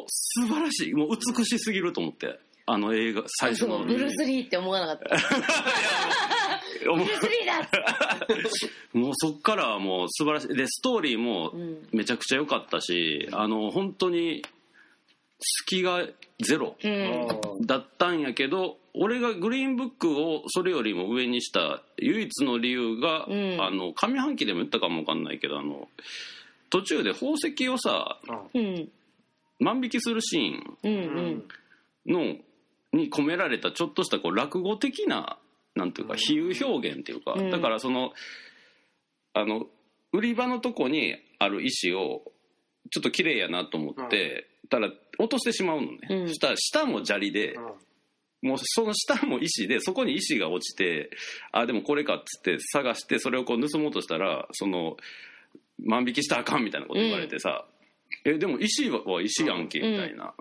[0.00, 0.94] う素晴らしい。
[0.94, 2.38] もう美しすぎると思って
[2.72, 5.16] あの映画最初のブルース・リーって思わなかった。
[6.84, 7.68] ブルース・リーだ
[8.92, 10.48] もうそっからはもう素晴らしい。
[10.56, 11.88] でストーリーもうん。
[11.92, 14.44] めちゃくちゃ良かったしあの本当に
[15.40, 16.06] 隙が
[16.40, 17.66] ゼロうん。
[17.66, 23.60] だったんやけど俺がグリーンブックをそれよりも上にした唯一の理由が、うん。
[23.60, 25.88] あの上半期でも言ったかも分かんないけどあの
[26.70, 28.20] 途中で宝石をさ
[28.54, 28.88] うん。
[29.58, 31.44] 万引きするシーンうんうん。
[32.06, 32.36] の
[32.92, 35.38] に込められたちょっとしたこう落語的な
[35.74, 37.50] なんていうか比喩表現っていうか、うん。
[37.50, 38.12] だからその
[39.34, 39.66] あの
[40.12, 42.22] 売り場のとこにある石を
[42.90, 46.28] ちょっと綺麗やなと思って、たら落としてしまうのね、うん。
[46.28, 47.54] そしたら下も砂利で、
[48.42, 51.10] もうその下も石でそこに石が落ちて
[51.52, 54.96] あでもこれかっつって探してそれをこう盗もうとしたらその
[55.78, 57.66] 万引きしたらあかんみたいなこと言われてさ、
[58.24, 60.34] えでも石は石やんけみたいな、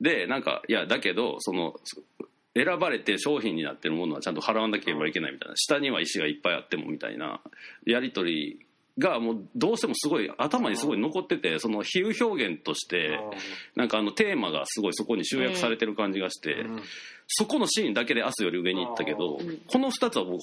[0.00, 1.74] でなんかいやだけどその
[2.54, 5.54] 選ばれて商品になってるものはちゃんと払わなければいけないみたいな。
[5.56, 7.40] 下には石がいっぱいあってもみたいな。
[7.84, 8.66] やり取り
[8.98, 13.20] がもうどうしてもすごい頭にすごい残っててその比喩表現として
[13.74, 16.64] なんかあのテーマがすごいそこに集約されてる感じがして、
[17.26, 19.58] そこのシーンだけで明日より上に行ったけど、うん。
[19.66, 20.38] この2つはも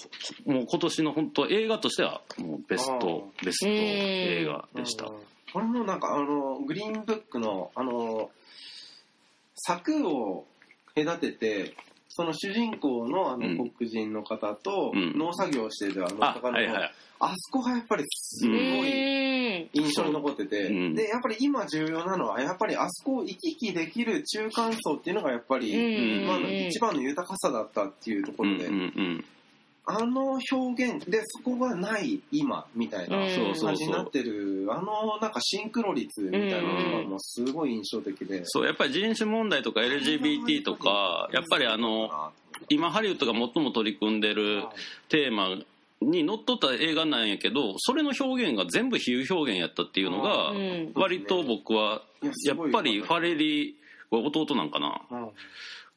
[0.46, 5.06] うもう今年の本当映画としてはもうベストベスト映画でした。
[5.06, 8.30] これもなんかあのグリーンブックのあの
[9.66, 10.46] 柵を
[10.96, 11.74] 隔てて
[12.10, 13.58] その主人公のあうん。
[13.58, 15.18] の黒人の方とうん。
[15.18, 16.92] 農作業をしているあのあ方の、はいはい。
[17.20, 19.70] あそこがやっぱりすうごいん。
[19.74, 20.96] 印象に残ってて、うん。
[20.96, 26.24] でやっぱり今重要なのはやっぱりあそこを行き来できる中間層っていうのがやっぱり、うん。
[26.24, 29.26] 今の一番の豊かさだったっていうところで、うんうんうん
[29.86, 33.30] あの表現でそこがない今みたいなうん。
[33.30, 38.44] そうそう感じになってるあのなんかシンクロ率みたいなのがもうすごい印象的で。
[38.46, 42.10] そうやっぱり人種問題とか LGBT とかやっぱりあの
[42.70, 44.64] 今ハリウッドが最も取り組んでる
[45.10, 45.50] テーマ
[46.02, 50.92] にのっとった映画なんやけどそれの表現が全部比喩表現やったっていうのがうん。
[50.96, 53.76] 割と僕はいやっぱりファレリ
[54.10, 55.02] これ弟なんかな。
[55.12, 55.30] うん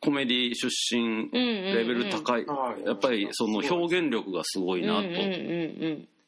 [0.00, 2.42] コメディ出身レベル高い。
[2.42, 5.08] うんやっぱりその表現力がすごいなと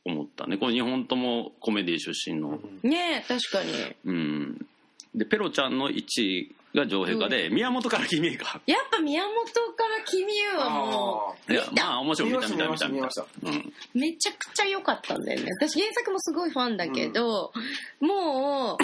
[0.04, 0.56] 思ったね。
[0.56, 2.60] これ2本ともコメディ出身の。
[2.82, 3.72] うんねえ確かに。
[4.04, 4.66] うん
[5.14, 9.32] でペロちゃんの1位が上陛下で宮本から君へかやっぱ宮本
[9.74, 12.88] から君へはもいやまあ面白い見た見た見た見た。
[12.88, 13.54] 見ましたうん。
[13.54, 13.62] う
[13.94, 15.50] めちゃくちゃ良かったんだよね。
[15.60, 17.52] 私原作もすごいファンだけど、
[18.00, 18.76] もう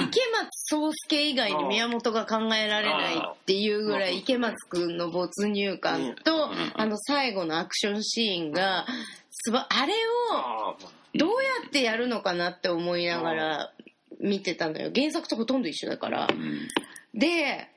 [0.00, 6.72] 池松壮亮以外に宮本が考えられないっていうぐらい池松くんの没入感とうん。
[6.74, 8.86] あの最後のアクションシーンが
[9.30, 9.96] すばあれを
[10.32, 10.76] あ
[11.14, 11.34] どうや
[11.66, 13.72] ってやるのかなって思いながら
[14.20, 14.90] 見てたのよ。
[14.94, 16.28] 原作とほとんど一緒だから。
[16.30, 16.68] うん
[17.14, 17.68] で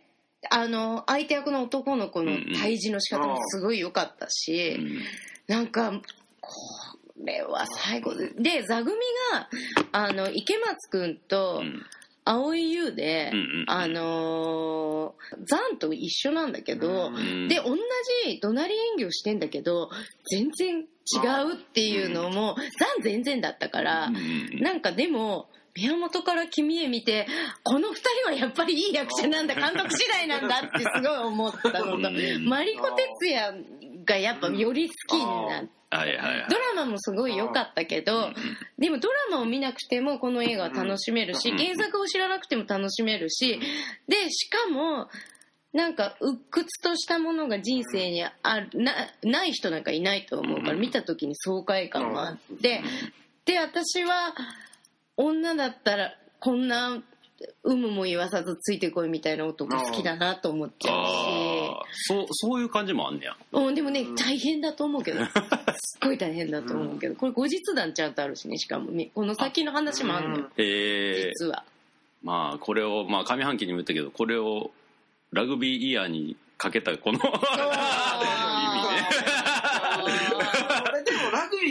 [0.49, 5.01] あの相手役の男の子の退治の仕方もすごい良かったし、うん。
[5.47, 5.91] なんか
[6.41, 6.51] こ
[7.23, 8.95] れは最後でで座組
[9.31, 9.49] が
[9.91, 11.83] あの池松くんとうん。
[12.29, 17.47] 蒼井優で、うんうんあのーザンと一緒なんだけど、うん。
[17.47, 17.75] で同
[18.25, 19.89] じ怒鳴り演技をしてんだけど
[20.29, 20.83] 全然違
[21.49, 24.61] うっていうのも、ザン全然だったから、うん。
[24.61, 25.47] なんかでも
[25.77, 27.27] 宮本から君へ見て
[27.63, 31.85] この二人はやっぱりいい役者なんだ監督次第なんだってすごい思ったの。
[31.85, 32.45] とうん。
[32.47, 33.65] マリコ哲也
[34.03, 35.69] がやっぱより好きになって。
[35.89, 36.47] はいはいはい。
[36.49, 38.31] ドラマもすごい良かったけど
[38.77, 41.57] でもドラマを見なくてもこの映画は楽しめるしうん。
[41.57, 43.59] 原作を知らなくても楽しめるし
[44.07, 45.07] でしかも
[45.73, 50.81] なんか鬱屈としたものが人生にあるなない人なんかいないと思うからうん。
[50.81, 52.81] 見た時に爽快感もあって。
[53.45, 54.35] で私は
[55.17, 57.01] 女だったらこんな
[57.65, 62.07] 有無も言わさずついてこいみたいな男好きだなと思っちゃうし。
[62.07, 63.35] そうそういう感じもあんねや。
[63.51, 65.37] うん、でもね、大変だと思うけど、 すっ
[66.01, 71.63] ごい大変だと思うけど、これ後日談ちゃんとあるしね、しかもみこの先の話もあるのよ、ええ実は。
[72.23, 74.71] まあこれをまあ上半期にも言ったけどこれを
[75.31, 77.37] ラグビーイヤーにかけたこの俺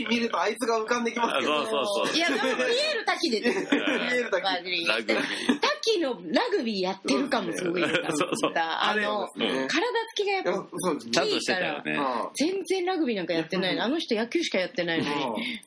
[0.05, 1.65] 見るとあいつが浮かんできますけど。
[1.67, 2.17] そうそうそう。
[2.17, 3.69] いや、でもピエール滝でですよ。
[3.71, 5.61] ピエール滝マジでラグビー。
[5.61, 7.95] 滝のラグビーやってるかもすごいよそ
[8.27, 8.53] うそう。
[8.55, 11.97] あの、体つきがやっぱちゃんとしてたよね。
[11.99, 13.85] あ全然ラグビーなんかやってないの。
[13.85, 15.05] あの人野球しかやってないの
[15.37, 15.61] に。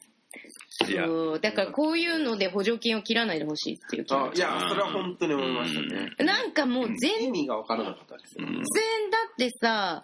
[1.41, 4.43] だからこういうので補助金を切らないでほしいっていう気持ち。
[4.43, 6.11] あいや、それは本当に思いましたね。
[6.19, 8.47] なんかもう全意味が分からなかったですよ。
[8.47, 8.53] うん。
[8.53, 8.63] 然
[9.11, 10.03] だってさ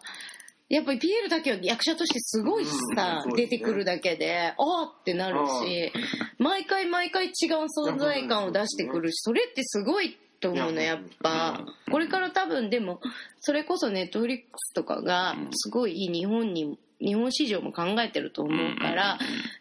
[0.68, 3.44] やっぱりピエールだけは役者としてすごいしさ、うんね。
[3.44, 5.92] 出てくるだけでああってなるし
[6.40, 7.32] 毎回毎回違う
[7.66, 11.66] 存在感を出してくるしそれってすごいと思うのやっぱ。
[11.92, 13.00] これから多分でも
[13.40, 19.20] それこそネットフリックスとかがすごい日本に日本市場も考えてると思うから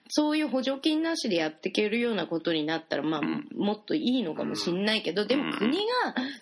[0.08, 3.20] そういう補助金なしでやっていけるようなことになったらまあ
[3.56, 5.82] もっといいのかもしんないけどでも国が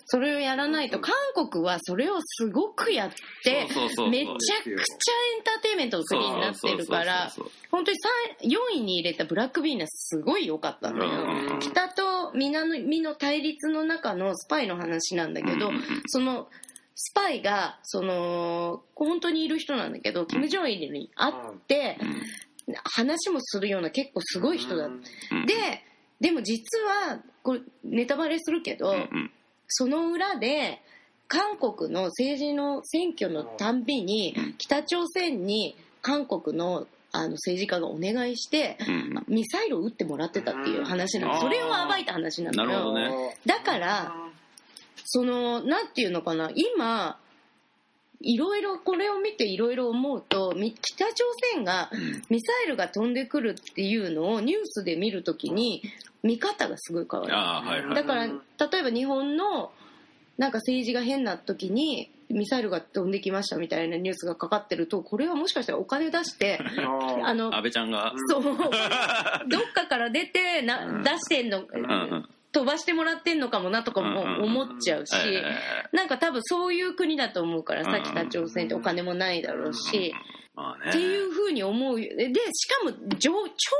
[0.05, 1.15] それをやらないと韓
[1.49, 3.09] 国はそれをすごくやっ
[3.43, 3.67] て
[4.09, 7.31] めちゃくちゃエンターテインメントの国になってるから
[7.71, 7.97] 本当に
[8.43, 11.23] 4位に入れたブラックビーナスすごい良かったのよ。
[11.23, 15.81] うん北と南の対立の中のスパイの話なんだけどうん。
[16.07, 16.47] その
[16.95, 21.33] スパイがその本当にいる人なんだけどキム・ジョンイルに会っ
[21.67, 21.97] て
[22.95, 25.01] 話もするような結構すごい人だうん。
[25.45, 25.53] で
[26.19, 29.31] でも実はこれネタバレするけど、うん
[29.75, 30.81] その裏で
[31.27, 43.37] 韓国の政治の選挙のたんびに北朝鮮に韓国のあの政治家がお願いしてうんミサイルを撃ってもらってたっていう話なうんのそれを暴いた話なのよなるほどね。
[43.47, 44.15] だから
[45.05, 46.51] そのなんていうのかな。
[46.55, 47.17] 今
[48.23, 51.89] いろいろこれを見ていろいろ思うとみ北朝鮮が
[52.29, 55.83] ミサイルが飛んでくるっていうのをニュースで見るときに
[56.23, 57.33] 見方がすごい変わる。
[57.33, 58.31] はいはいだから例
[58.79, 59.71] えば日本の
[60.37, 68.13] なんか政治が変な時にミサイルが飛んできましたみたいなニュースがかかってるとこれはもしかしたらお金出して ああの安倍ちゃんが。
[68.29, 68.43] そう。
[69.49, 71.65] どっかから出てな出してんの
[72.53, 75.43] 飛ばしてもらってんのかもなとかも思っちゃうしえ
[75.91, 80.13] なんか多分そういう国だと思うからさうん北朝鮮ってお金もないだろうし。
[80.89, 81.99] っていうふうに思う。
[81.99, 83.31] よでしかも上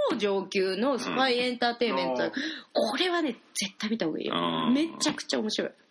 [0.09, 2.31] 超上級のスパイエンターテインメント、うん。
[2.73, 4.33] これはね絶対見た方がいいよ。
[4.35, 4.73] うん。
[4.73, 5.69] めちゃくちゃ面白い。
[5.69, 5.82] まあ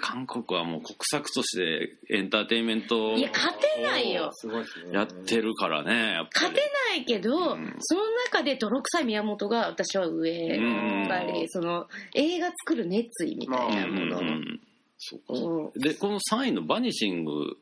[0.00, 4.30] 韓国はもう国策としてエンターテインメントをいや勝てないよ。
[4.32, 4.92] すごいですね。
[4.92, 6.52] やってるからねやっぱり。
[6.52, 7.76] 勝てないけど、うん。
[7.80, 14.60] その中で泥臭い宮本が私は上、うんやっぱりその映画作る熱意みたいなものうんうん
[14.98, 15.80] そうかうん。
[15.80, 17.56] でこの3位のバニシング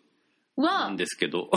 [0.57, 0.97] なはん。
[0.97, 1.51] ですけど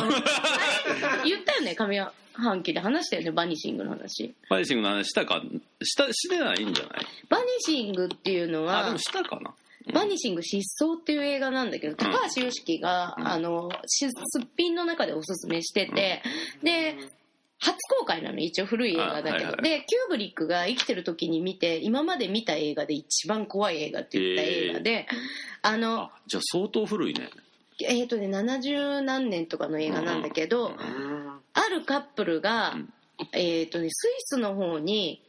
[1.25, 4.33] 言ったよね上半期で話したよねバニシングの話。
[4.49, 5.41] バニシングの話したか
[5.83, 7.05] したしてないんじゃない？
[7.29, 9.53] バニシングっていうのはあでもしたかな
[9.93, 13.27] バニシング失踪っていう映画なんだけど、高橋良樹が、うん。
[13.27, 16.21] あの、しすっぴんの中でおすすめしてて、
[16.63, 16.95] で、
[17.61, 25.07] 初公開なの一応古い映画だけど、でキューブリックが生きてる時に見て今まで見た映画で一番怖い映画って言った映画で、
[25.61, 27.29] あのあじゃあ相当古いね。
[27.85, 31.39] えっ、とね70何年とかの映画なんだけど、うん。
[31.53, 32.93] あるカップルが、うん。
[33.33, 35.21] えっ、とねスイスの方に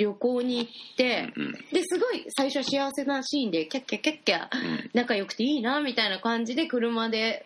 [0.00, 4.90] 旅行に行って、うんですごい最初は幸せなシーンでキャッキャキャッキャうん。
[4.94, 7.44] 仲良くていいなみたいな感じで車で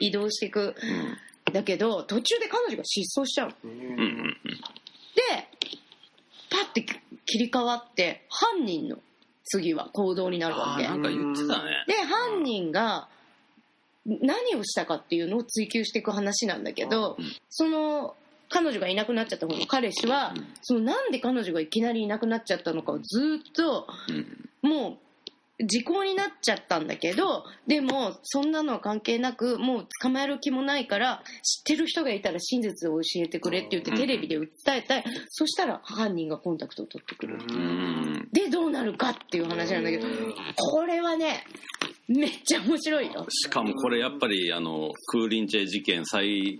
[0.00, 0.74] 移動していく。
[1.52, 3.88] だけど途中で彼女が失踪しちゃううんうんうん。
[3.88, 4.36] うん
[6.50, 6.84] パッて
[7.26, 8.96] 切り替わって犯人の
[9.44, 10.84] 次は行動になるわけ。
[10.84, 11.84] あなんか言ってたね。
[11.86, 13.08] で犯人が
[14.04, 17.32] 何をしたかっていうのを追求していく話なんだけどうん。
[17.48, 18.16] その
[18.50, 20.46] 彼女がいなくなっちゃった方の彼氏はうん。
[20.60, 23.86] そのなんで彼女がいきなりいなくなっちゃったのかをずっと
[24.62, 24.68] うん。
[24.70, 24.96] もう
[25.66, 33.96] 時効になっちゃったんだけどでもそんなのは関係なくもう捕まえる気もないから知ってる人がいたら真実を教えてくれって言ってうん。
[33.98, 35.04] テレビで訴えたい。
[35.28, 37.52] そしたら犯人がコンタクトを取ってくるう。
[37.52, 38.28] ん。
[38.32, 40.06] でどうなるかっていう話なんだけど
[40.56, 41.44] これはね
[42.12, 43.24] めっちゃ面白いよ。
[43.30, 46.58] しかもこれやっぱりあのクーリンチェ事件再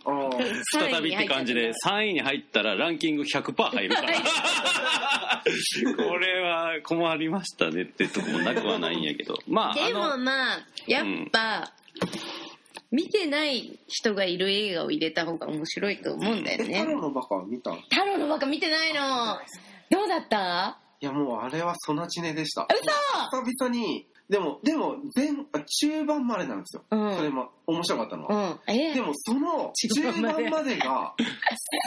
[0.72, 5.42] 再びって感じで3位に入ったらランキング100%入るから。
[5.96, 9.34] これは困りましたねってとこもなくはないんやけど。
[9.48, 11.72] まあでもまあやっぱ、
[12.92, 19.00] 見てない人がいる映画を入れた方が面白いと思うんだよえ、ね太郎のバカは見た太郎のバカ見てないの。
[19.90, 20.78] どうだった？
[21.00, 22.68] いやもうあれはソナチネでした。
[22.70, 23.42] 嘘！
[23.42, 27.16] 久々にでもでも前あ中盤までなんですよ、うん。
[27.16, 28.74] それも面白かったのは、うん。
[28.74, 30.76] えでもその中中盤まで盤まで。
[30.78, 31.14] が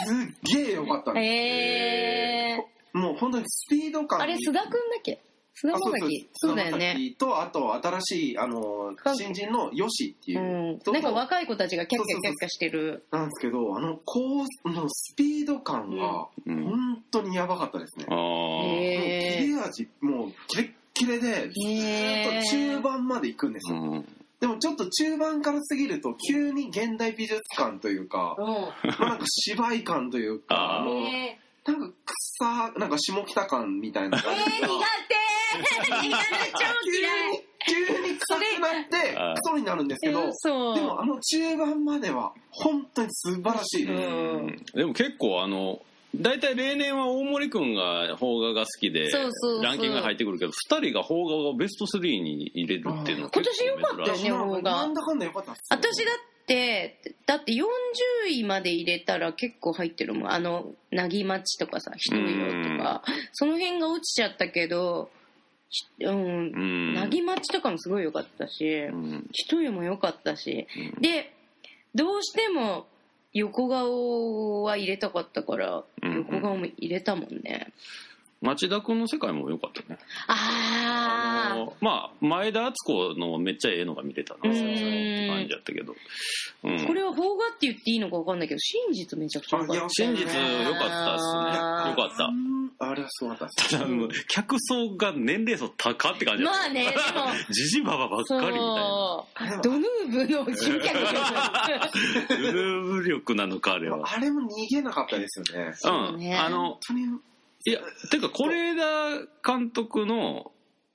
[0.05, 0.17] すっ
[0.53, 2.57] げえ良かったんですえ。
[2.93, 4.21] ー、もう本当にスピード感。
[4.21, 5.21] あれ須田くんだっけ？
[5.55, 6.55] 須田あそうそうそう。
[6.55, 6.93] だよね。
[6.93, 10.39] 菅田将暉とあと新しいあのか新人のヨシっていう。
[10.39, 10.93] うん。
[10.93, 13.05] なんか若い子たちがキャッキャキャッキャしてる。
[13.11, 16.63] なんですけどあのこうのスピード感がうん。
[16.65, 18.17] 本当にやばかったですね、ああ
[18.65, 24.05] へ切れ味もうキレッキレでずっと中盤まで行くんですよ、うん
[24.43, 28.45] でもちょっと中盤から過ぎると急に現代美術感というか、うん。
[28.45, 31.93] まあ、なんか芝居感というかあのえなんか
[32.41, 34.17] 草なんか下北感みたいな。
[34.17, 36.51] ー、感じが苦手苦手。
[36.51, 44.65] 超嫌い急に臭くなってクソになるんですけどでもあの中盤までは本当に素晴らしいです、うん。
[44.73, 45.79] でも結構あの
[46.15, 49.63] 大体例年は大森君が邦画が好きでそうそうそう。
[49.63, 54.71] ランキングが入ってくるけど2人が邦画をベスト3に入れるっていうのは今年良かったよね邦画。
[54.71, 57.65] なんだかんだよかったっすよ私だってだって40
[58.29, 60.31] 位まで入れたら結構入ってるもん。
[60.31, 63.03] あのなぎまちとかさ人色とか。
[63.31, 65.09] その辺が落ちちゃったけど
[65.69, 66.19] ひうんう
[66.59, 66.93] ん。
[66.93, 69.27] なぎまちとかもすごい良かったしうん。
[69.31, 70.67] 人湯も良かったし。
[70.95, 71.01] うん。
[71.01, 71.33] で
[71.95, 72.87] どうしても
[73.33, 77.73] 横顔は入れたかったからうん横顔も入れたもんね
[78.43, 79.97] 町田君の世界も良かったね。
[80.27, 84.39] ああのまあ前田敦子のめっちゃええのが見れたな。
[84.43, 84.51] うん。
[84.51, 85.95] って感じだったけど、
[86.63, 91.89] うん、これは邦画って言っていいのか分かんないけど真実めちゃくちゃ良かった真実良かったっすね。
[91.89, 92.25] 良かった。
[92.25, 96.59] うんあれはすごかったですただもう客層が年齢層高って感じだった。
[96.59, 96.93] まあねでも。
[97.49, 99.61] ジジババばっかそうりみたいな。
[99.61, 100.97] ドヌーブの新客
[102.35, 104.01] ルルーブ力なのかあれは。
[104.11, 105.71] あれも逃げなかったですよね。
[105.75, 106.31] そうね。
[106.31, 106.79] うんあの
[107.65, 107.79] いや
[108.11, 110.51] てか是枝監督の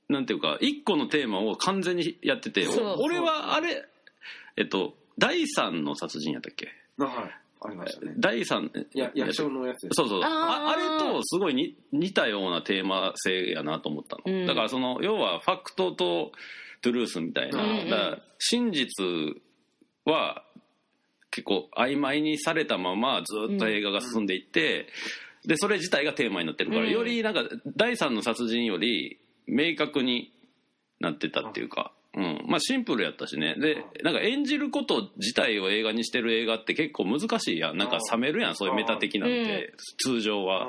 [0.08, 2.66] なんていうか一個のテーマを完全にやってて
[2.98, 3.84] 俺はあれ
[4.56, 6.68] えっと第三の殺人やったっけ？
[6.98, 7.34] はい。
[7.60, 8.14] ありましたね。
[8.16, 14.46] 第三いや役所のやつそうそうああれとすごいに似たようなテーマ性やなと思ったの、うん。
[14.46, 16.30] だからその要はファクトと
[16.82, 17.90] トゥルースみたいな、うんうん。
[17.90, 18.94] だから真実
[20.04, 20.44] は
[21.32, 24.86] 結構曖昧にされたままずっと映画が進んでいって、
[25.48, 26.90] でそれ自体がテーマになってるから、うん。
[26.90, 27.42] よりなんか
[27.74, 30.30] 第三の殺人より明確に
[31.00, 33.54] なってたっていうか、うん、まあシンプルやったしね。
[33.54, 37.78] でなんか演じること自体を映画にしてる映画って結構難しいやん。
[37.78, 38.56] なんか冷めるやん。
[38.56, 39.72] そういうメタ的なんて、
[40.04, 40.66] 通常は。
[40.66, 40.68] う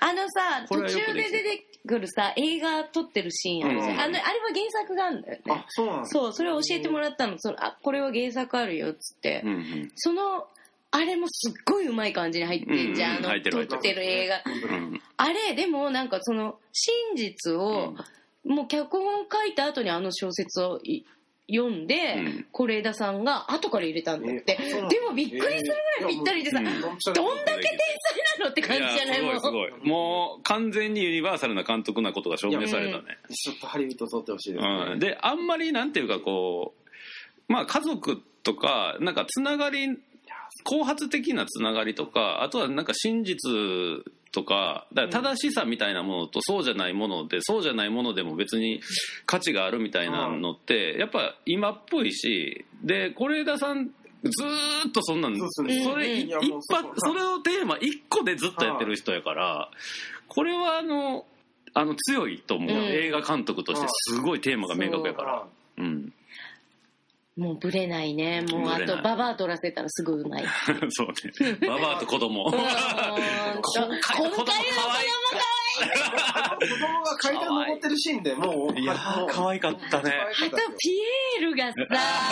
[0.00, 4.00] あのさ途中で出てくるさ映画撮ってるシーンあるじゃん、うん。
[4.00, 7.38] あのあれは原作があるんだよあねそうなんそうそれを教えてもらったの。
[7.38, 9.92] そのあこれは原作あるよっつって、うんうん。
[9.94, 10.48] その
[10.90, 14.42] あれもすっごいうまい感じに入ってんじゃん、うんうんあの撮ってる映画。
[14.46, 15.00] うん。
[15.16, 17.94] あれでもなんかその真実を、
[18.44, 21.04] もう脚本書いた後にあの小説をい
[21.48, 22.46] 読んでうん。
[22.52, 29.18] 是、枝さんが後から入れたんだって、でもびっくりするぐらいぴったりでさ、うんどんだけ天才なのって感じじゃない？
[29.20, 29.88] いもんやすごいすごい。
[29.88, 34.86] もう完全にユニバーサルな監督なことが証明されたね、ちょっとハリウッド撮ってほしいですね。
[34.92, 36.74] うん、であんまりなんていうかこ
[37.48, 39.98] うまあ家族とかなんかつながり
[40.66, 43.36] 後発的なつながりとかあとはなんか真実
[44.32, 48.80] とかだから正しさみたいなものとそうじゃないものでそうじゃないものでも別に
[49.24, 54.30] 価値があるみたいなのってやっぱ今っぽいしで是枝さんず
[54.88, 55.62] っとそんなんそ
[55.96, 59.70] れ一発それをテーマ一個でずっとやってる人やから
[60.26, 61.24] これはあの
[61.74, 65.44] あの強いと思う、うん映画監督としてすごいテーマが明確やから
[65.78, 66.12] うん
[67.36, 68.42] もうブレないね。
[68.50, 70.44] もうあとババア取らせたらすぐうまい。
[70.88, 71.68] そうね。
[71.68, 72.46] ババアと子供。
[72.48, 72.52] うん。
[72.52, 74.46] 今今回の子供
[76.56, 78.84] 可子供が階段登ってるシーンでもうい。
[78.86, 80.14] やもう可愛かったね。
[80.14, 80.90] あとピ
[81.38, 81.74] エールがさ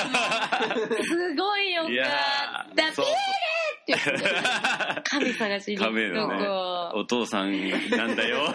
[1.04, 2.06] すごいよかいや
[2.66, 3.53] ったピエール
[3.84, 3.96] って
[5.04, 8.54] 亀探しに 行のねこお父さんなんだよ。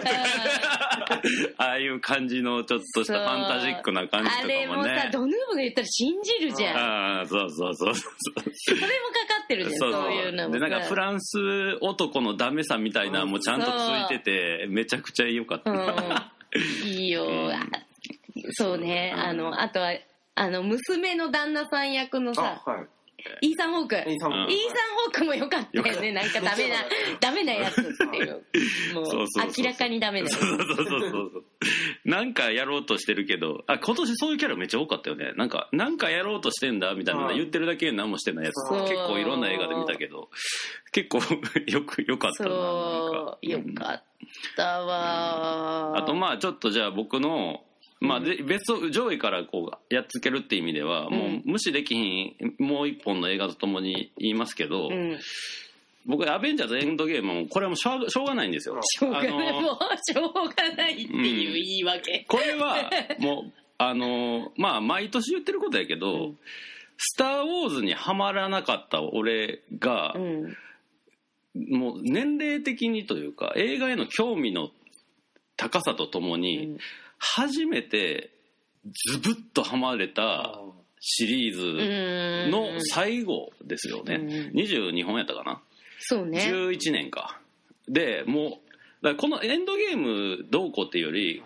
[1.58, 6.76] ああいう感じのちょっとしたファンタジックな感じとあれもさかもねドヌーブが言ったら信じるじゃん。
[6.76, 8.12] ああそうそうそうそう
[8.52, 8.90] それもか
[9.34, 10.60] かってるじゃんそういうのもさ。
[10.60, 11.38] でなんかフランス
[11.80, 15.76] 男のダメさみたいなのもちゃんとついててめちゃくちゃ良かった、う
[16.86, 17.26] ん、いいよ、
[18.52, 19.14] そうね。
[19.16, 19.92] あのあとは
[20.34, 22.86] あの娘の旦那さん役のさあはい
[23.40, 23.96] イーサン・ホーク。
[23.96, 25.24] イーサンホーク。
[25.24, 26.12] も良かったよね。
[26.12, 26.76] なんかダメな、
[27.20, 28.44] ダメなやつっていう。
[28.94, 30.38] もう明らかにダメなやつ。
[30.38, 31.44] そうそうそうそう
[32.04, 35.32] なんかやろうとしてるけどあ今年そういうキャラめっちゃ多かったよね。
[35.36, 40.30] なんかなんかやろうとしてんだみたいなの言ってるだけで何もしてないやつ結構いろんな映画で見たけど
[40.92, 41.18] 結構
[41.66, 42.56] よくよかったなな
[43.42, 44.04] よかっ
[44.56, 45.98] たわ。
[45.98, 47.64] あとまあちょっとじゃあ僕の
[48.00, 55.18] まあ、で別を上位からこうやっつけるって意味では、もう無視できひんもう一本の映画とともに言いますけど、うん。
[56.06, 58.80] 僕アベンジャーズエンドゲームもこれはもうしょうしょうがないんですよ。
[58.82, 59.42] しょうがない、もう、
[60.02, 62.24] しょうがないっていう言い訳。
[62.26, 66.38] これはもう あのまあ毎年言ってることやけど「うん。
[66.96, 70.56] スター・ウォーズ」にはまらなかった俺がう、ん。
[71.68, 74.70] もう年齢的にというか映画への興味の
[75.56, 76.78] 高さとともに、うん
[77.20, 78.30] 初めて
[79.12, 80.58] ズブッとはまれた
[81.00, 85.60] シリーズの最後ですよね、うん22本やったかな、
[86.00, 86.50] そうね。
[86.52, 87.38] 11年か。
[87.88, 88.58] でも
[89.02, 91.42] うこのエンドゲームどうこうっていうより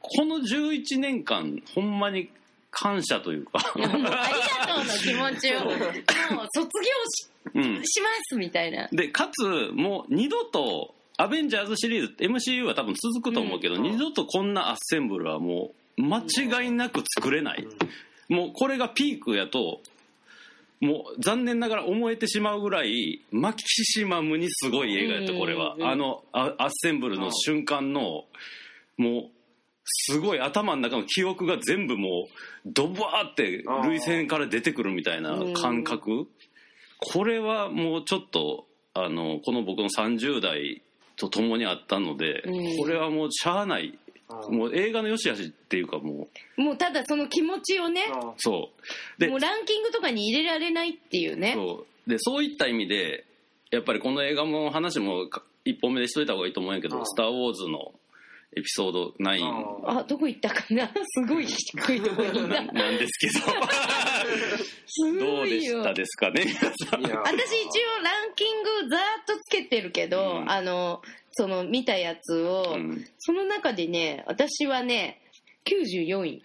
[0.00, 2.30] この11年間ほんまに
[2.70, 3.52] 感謝というか。
[3.74, 7.84] ありがとうの気持ちを、もう卒業しうん。
[7.84, 8.88] しますみたいな。
[8.90, 13.82] でかつもう二度とアベンジャーズシリーズって MCU は多分続くと思うけど、うん。
[13.82, 17.66] 二度とこんなアッセンブルはもう間違いなく作れない、
[18.28, 19.80] もうこれがピークやと
[20.80, 25.92] もう残念ながら思えてしまうぐらいマキシマムにすごい映画やったこれは、うんうんうん。
[25.92, 28.24] あのあアッセンブルの瞬間の
[28.96, 29.30] もう
[29.84, 32.12] すごい頭の中の記憶が全部もう
[32.66, 36.26] ドバーって涙腺から出てくるみたいな感覚、
[36.98, 40.82] これはもうちょっとあのこの僕の30代
[41.16, 42.76] と共にあったので、うん。
[42.78, 43.98] これはもうしゃあない。
[44.50, 46.60] もう映画の良し悪しっていうかもう。
[46.60, 48.02] もうただその気持ちをね、
[48.38, 48.70] そ
[49.18, 49.20] う。
[49.20, 51.52] でもうランキングとかに入れられないっていうね。
[51.54, 52.10] そう。
[52.10, 53.24] でそういった意味で
[53.70, 57.06] やっぱりこの映画も話もか一本目でしといた方がいいと思うんやけど「うん。
[57.06, 57.92] スター・ウォーズ」の
[58.56, 60.86] エピソード9あ、どこ行ったかな？
[60.94, 62.62] すごい低いとこにいた。
[62.62, 63.44] なんですけど。
[63.44, 63.46] す
[65.18, 65.82] どうごいよ。
[65.82, 66.54] でしたですかね皆
[66.90, 71.02] さんいや私一応ランキングざーっとつけてるけど、うんあの、
[71.32, 75.20] その見たやつを、うんその中でね、私はね、
[75.66, 76.42] 94位。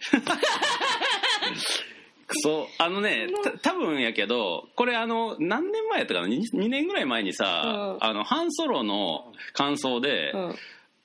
[2.42, 10.54] そうあのねた多分やけどこれあの何年前やったかな？2, 2年ぐらい前にさ、うんあのハンソロの感想で、うん。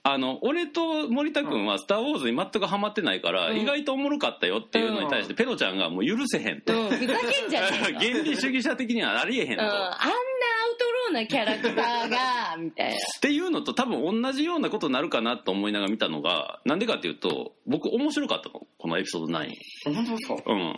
[0.08, 3.58] あの俺と森田君は「スター・ウォーズ」に全くハマってないから、うん。
[3.58, 7.68] 意外とおもろかったよっていうのに対して、ペロちゃんがもう許せへんと、うん、ふざけんじゃね。
[7.94, 9.98] 原理主義者的にはありえへんと、うん、あんなアウ
[10.78, 12.96] トローなキャラクターが、みたいな。
[12.96, 18.62] っていうのと多分同じようなことになるかなと思いながら見たのがなんでかっていうと僕面白かったの。
[18.78, 19.50] このエピソード9
[19.86, 20.36] 本当ですか？
[20.46, 20.76] うん。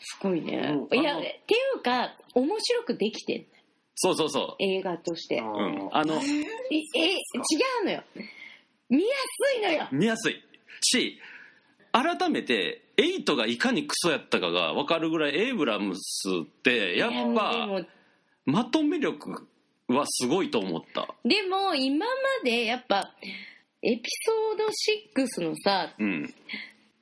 [0.00, 0.74] すごいね。
[0.90, 0.96] う。
[0.96, 0.98] ん。
[0.98, 1.32] いや、ってい
[1.76, 3.46] うか、面白くできてん
[3.94, 5.38] そうそうそ映画として。
[5.38, 6.18] う、うん、あのえ、
[6.96, 7.16] え違
[7.82, 8.02] うのよ。
[8.88, 9.06] 見や
[9.52, 9.88] すいのよ。
[9.92, 10.42] 見やすい。
[10.80, 11.18] し
[11.92, 17.80] 改めてエイトがいかにクソやったかが分かるぐらいエイブラムスってやっぱも、
[18.44, 19.46] まとめ力
[19.88, 21.08] はすごいと思った。
[21.24, 22.12] でも今ま
[22.44, 23.14] でやっぱ、
[23.82, 26.34] エピソード6のさ、うん。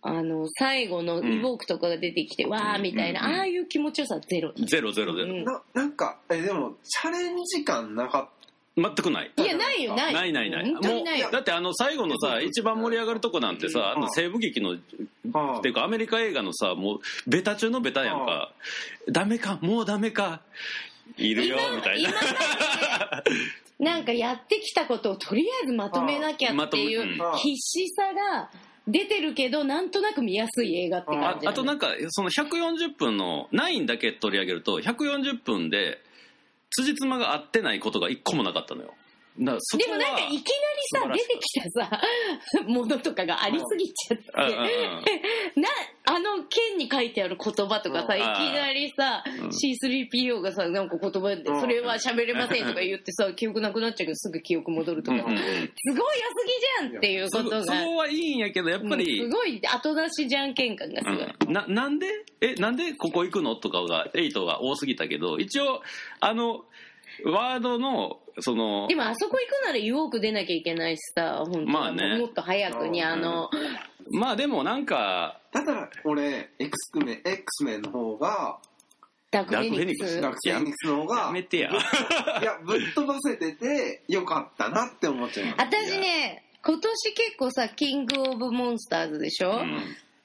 [0.04, 3.32] あの、最後のイボークとかが出てきて、わーみたいな、うん。
[3.34, 4.52] うんああいう気持ちよさゼロ。
[4.54, 5.44] ゼロゼロゼロ、うん。
[5.44, 9.30] ななんかえでもチャレンジ感なかっ全くない。
[9.36, 10.14] いや、ないよ、ない。
[10.14, 10.72] ないないない。
[10.72, 10.82] もう。
[11.32, 14.76] だってあの最後のさ一番盛り上がるとこなんてさあの西部劇の
[15.32, 18.52] たっていうかアメリカ映画のさもうベタ中のベタやんか。
[19.10, 20.40] ダメかもうダメか。
[21.18, 22.10] いるよ今みたいな。
[23.78, 27.02] なんかやってきたことをとりあえずまとめなきゃっていう
[27.36, 28.48] 必死さが
[28.86, 36.00] 出てるけどなんとなく見やすい映画って感じああとなんかその140分の9だけ取り上げると140分で
[36.74, 38.94] 辻褄が合ってないことが一個もなかったのよ。
[39.38, 40.42] でもなんかいきなり
[40.92, 42.00] さ出てきたさ
[42.68, 44.24] ものとかがありすぎちゃって。
[44.36, 44.52] うん
[45.62, 45.68] な
[46.04, 48.20] あの剣に書いてある言葉とかさうん。
[48.20, 49.48] いきなりさうん。
[49.48, 51.60] C3PO がさなんか言葉でうん。
[51.60, 55.18] それは喋れませんとか言ってさ 記憶なくなっちゃうけどすぐ記憶戻るとか。
[55.18, 55.42] すごい良す
[56.80, 57.64] ぎじゃんっていうことが。
[57.64, 61.52] そこはいいんやけどやっぱり、うんすごい後出しじゃんけん感がすごい、うん。
[61.52, 62.06] ななんで？
[62.40, 63.56] えなんでここ行くの？
[63.56, 65.82] とかが8が多すぎたけど一応
[66.20, 66.64] あの
[67.24, 72.18] ワードのそのでもあそこ行くなら湯多く出なきゃいけないしさ本当はまあね。
[72.18, 73.50] もっと早くにあの、
[74.10, 78.58] まあでもなんかだから俺 X メン X メンの方が
[79.30, 81.70] ダークフェニックスダークフェニックスダークフェニックスの方がやめてや。
[81.70, 81.74] い
[82.44, 85.56] やぶっ飛ばせててよかったなって思っちゃいます。
[85.60, 89.80] 私ね今年結構さキングオブモンスターズでしょ、うん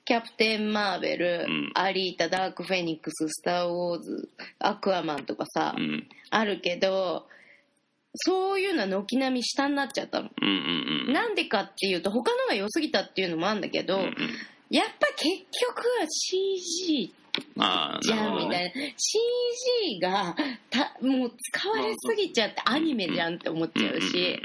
[0.08, 1.72] キャプテン・マーベル、うん。
[1.76, 6.08] アリータダーク・フェニックススター・ウォーズアクアマンとかさ、うん。
[6.30, 7.28] あるけど
[8.14, 11.14] そういうのは軒並み下になっちゃったの、うんうんうん。
[11.14, 14.12] なんでかっていうと他のが良すぎたっていうのもあるんだけど、うんうん。
[14.70, 17.14] やっぱ結局は CG
[18.02, 18.72] じゃんみたいな。
[18.96, 20.36] CG が
[20.70, 24.42] たもう使われすぎちゃってアニメじゃんって思っちゃうし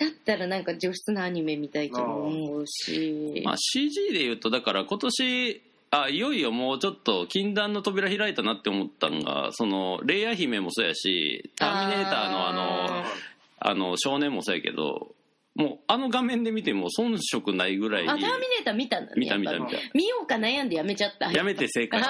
[0.00, 3.42] だったらなんか上質なアニメみたいとも思うし。
[3.44, 13.04] まあ、CG で言うとだから今年あいよいよもうちょっと禁断の扉開いたなって思ったんがそのレイヤー姫もそうやしターミネーターのあのあ
[13.58, 15.14] あの少年もそうやけど
[15.56, 19.76] もうあの画面で見ても遜色ないぐらいあターミネーター見たんだね見た見た見た。
[19.92, 21.30] 見ようか悩んでやめちゃった。
[21.32, 22.00] やめて正解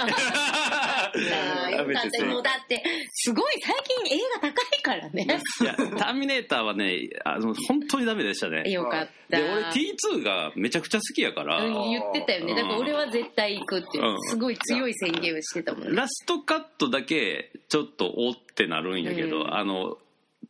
[1.32, 2.24] ああよかった。
[2.24, 2.82] もうだって
[3.12, 3.74] すごい最
[4.06, 5.26] 近映画高いからね。
[5.60, 8.70] いやターミネーターはねあの本当にダメでしたね。
[8.70, 9.36] よかった。
[9.38, 11.64] で俺 T2 がめちゃくちゃ好きやから。
[11.64, 12.54] うん言ってたよね。
[12.54, 14.16] だから俺は絶対行くっていううん。
[14.28, 15.96] すごい強い宣言をしてたもんね。
[15.96, 19.54] ラストカットだけちょっとおってなるんやけど、うん。
[19.54, 19.98] あの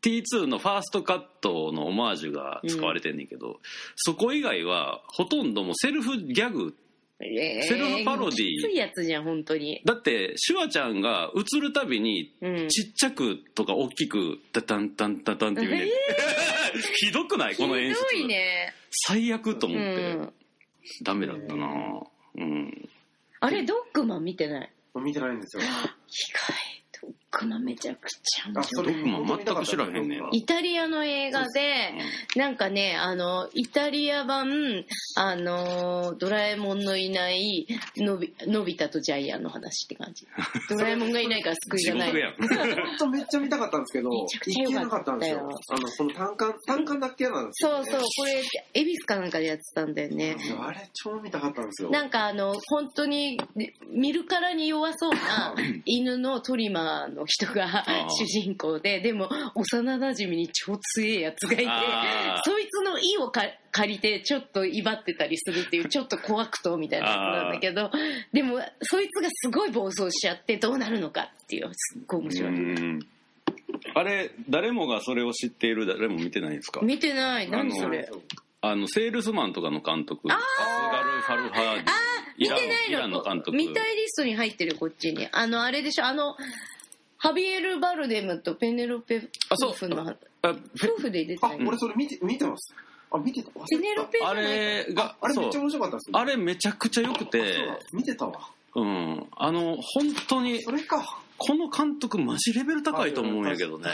[0.03, 3.61] T2 のファーストカットのオマージュが使われてんねんけど、
[3.97, 6.75] そこ以外はほとんどもうセルフギャグ
[7.23, 9.83] えーセルフパロディきついやつじゃん本当に。
[9.85, 12.69] だってシュワちゃんが映るたびにうん。
[12.69, 15.91] ちっちゃくとか大きくタタンタンタタンっていうね、
[16.97, 17.57] ひどくない？
[17.57, 17.95] この演出。
[17.95, 18.73] ひどいね
[19.07, 20.33] 最悪と思うって、ん。
[21.03, 21.67] ダメだったな。
[22.37, 22.89] うん。
[23.41, 24.71] あれドッグマン見てない？
[24.97, 25.63] 見てないんですよ。
[25.63, 29.05] 意外ドッグマンめちゃくちゃ面白い。
[29.05, 30.29] も全く知らへんねん。
[30.33, 31.93] イタリアの映画で
[32.37, 34.85] なんかねあのイタリア版
[35.17, 37.67] あのドラえもんのいない
[37.97, 40.27] のびのび太とジャイアンの話って感じ。
[40.69, 42.13] ドラえもんがいないから救い地がない。
[42.13, 44.27] 本当めっちゃ見たかったんですけど行
[44.69, 45.39] けなかったんですよ。
[45.71, 48.43] あのその単館単館だけなんですよ、ね、そうそうこれ
[48.75, 50.37] 恵比寿かなんかでやってたんだよね。
[50.61, 51.91] あれ超見たかったんですよ。
[51.91, 53.41] なんかあの本当に
[53.89, 55.55] 見るからに弱そうな
[55.87, 61.65] 犬のトリマーの人が主人公ででも幼なじみに超強いやつがいて
[62.45, 63.43] そいつの意をか
[63.73, 67.91] 借りてちょっと威張ってたりするっていう ちょっと怖くとみたいなやつなんだけど
[68.33, 72.51] でもそいつがすごい暴走しちゃってどうなるのかっていうすっごい面白い。
[72.51, 73.07] うん。
[73.95, 76.81] あれ誰もがそれを知っている誰も見てないんですか？
[76.83, 77.49] 見てない。
[77.49, 78.09] 何それ？
[78.63, 83.57] あのセールスマンとかの監督スガル・ファルハーディイラン見てないの監督。
[83.57, 85.29] 見たいリストに入ってるこっちに。
[85.33, 86.37] あのあれでしょあの
[87.23, 91.55] ハビエル・バルデムとペネロペ夫婦のあ夫婦で出てあた。
[91.55, 92.75] よ俺それ見て見てます。
[93.13, 93.51] あ見てた。
[93.51, 97.43] ペネロペじゃあないれがあれめっちゃ面白かったですあれめちゃくちゃ良くて。
[97.93, 98.41] 見てたわ。
[98.75, 99.27] うん。
[99.37, 101.21] あの本当にそれか。
[101.37, 103.91] この監督マジレベル高いと思うんやけどね、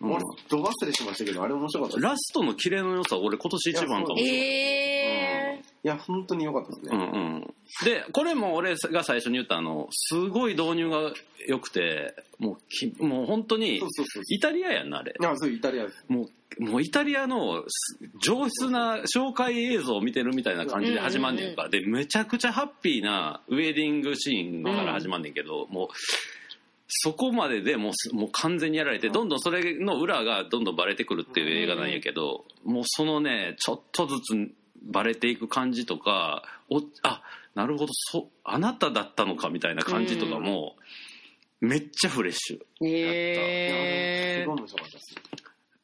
[0.00, 0.12] うん。
[0.12, 4.40] 俺ド忘れしましたけどあれ面白かったラストのキレの良さ俺今年一番かもしれない。
[4.40, 5.51] え
[5.84, 7.54] いや本当に良かったですうんねうん、
[7.84, 11.12] でこれも俺が最初に言ったあのすごい導入が
[11.48, 13.80] 良くてもうきもう本当に
[14.28, 15.12] イタリアやんなあれ。
[15.18, 16.04] いやそうイタリアです。
[16.08, 25.88] もうもうイタリアのす上質な紹介映像を見てるみたいな感じで始まんねんか、でめちゃくちゃハッピーなウェディングシーンから始まんねんけど、もう
[26.88, 34.52] そこまででもうすもう完全にやられてどんどんそれの裏がどんどんバレてくるっていう映画なんやけど、もうそのねちょっとずつ
[34.84, 37.22] バレていく感じとかおあ
[37.54, 40.76] なるほどそあなただったのかみたいな感じとかも、
[41.60, 42.86] めっちゃフレッシュ。
[42.86, 45.14] やえすごい面白かったです。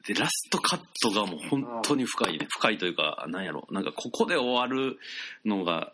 [0.09, 2.46] でラストカットがもう本当に深いね。
[2.49, 3.66] 深いというかなんやろ。
[3.70, 4.99] なんかここで終わる
[5.44, 5.92] のが、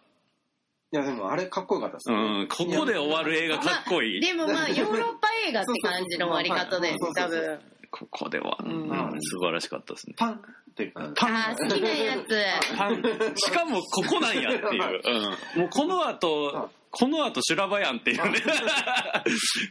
[0.92, 7.42] いやでもあれかっこよかったですうねん、ここで終わる映画かっこいい、でもまあ ヨーロッパ映画って感じの終わり方だよねそうそうそう。
[7.42, 8.90] 多分ここで終わる、うん。
[8.90, 9.22] うん。
[9.22, 10.14] 素晴らしかったですね。
[10.18, 10.32] パン。
[10.32, 11.12] っていうか。
[11.14, 12.76] パンあー好きなやつ。
[12.76, 13.02] パン。
[13.36, 15.00] しかもここなんやっていう、
[15.54, 18.42] うん、もうこの後この後修羅場やんっていうね。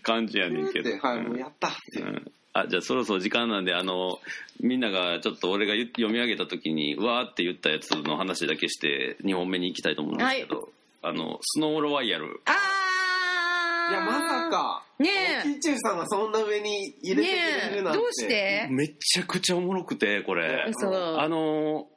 [0.04, 2.06] 感じやねんけど、ではいもうやったってう。
[2.06, 2.32] ん。
[2.54, 4.20] あじゃあそろそろ時間なんであの
[4.62, 10.70] みんながちょっと俺が言読み上げた時にうわーって言ったやつの話だけして2本目に行きたいと思うんですけど、
[11.02, 12.42] あのスノーロワイヤル。
[12.46, 13.92] あー。
[13.92, 15.44] いやまさかねえ。
[15.44, 18.00] キッチューさんがそんな上に入れてくれるなんて。
[18.00, 18.68] どうして？
[18.72, 20.66] めちゃくちゃおもろくてこれ。
[20.70, 21.20] 嘘。
[21.20, 21.88] あの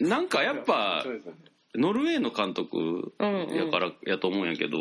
[0.00, 1.04] なんかやっぱ
[1.74, 4.76] ノルウェーの監督やからやと思うんやけど、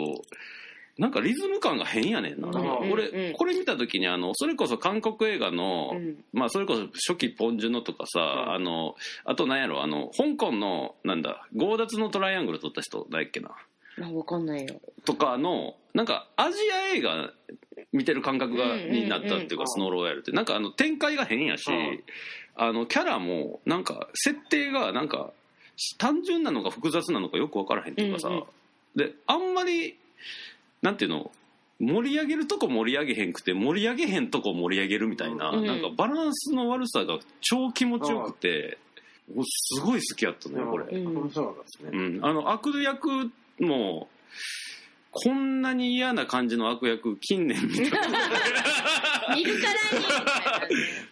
[0.98, 3.34] なんかリズム感が変やねんな、うん俺、うん。
[3.34, 6.24] これ見た時にあのそれこそ韓国映画の、うん。
[6.34, 8.54] まあそれこそ初期ポンジュノとかさ、ん。
[8.54, 13.52] あのあとなんやろあの香港のなんだ強奪のトライアングル撮った人誰やっけな。
[14.02, 14.76] あわかんないよ。
[15.04, 17.32] とかのなんかアジア映画
[17.94, 20.32] 見てる感覚が、になったっていうかスノーローヤルって。
[20.32, 22.04] なんかあの展開が変やし、うん。
[22.56, 25.32] あのキャラもなんか設定がなんか
[25.98, 28.44] 単純なのか複雑なのかよく分からへんっていうかさ、うんうん
[28.96, 29.98] であんまり
[30.82, 31.30] なんていうの
[31.82, 38.78] 盛り上げるとこ盛り上げへんくて盛り上げへんとこ盛り上げるみたいな、うんなんかバランスの悪さが超気持ちよくて、
[39.36, 40.98] おすごい好きやったねこれ。
[40.98, 43.10] うん、あの悪役
[43.60, 44.08] も
[45.18, 48.02] こんなに嫌な感じの悪役近年見た
[49.34, 49.68] 見るか
[50.52, 50.68] ら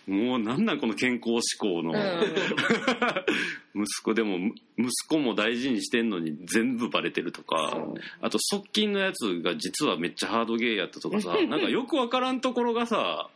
[0.06, 1.94] にもうなんなんこの健康志向の、
[3.74, 7.78] 息子でもむ息子も大事にしてんのに全部バレてるとか。
[8.22, 11.38] あと側近のやつが実はめっちゃハードゲーやったとかさ。
[11.48, 13.30] なんかよくわからんところがさ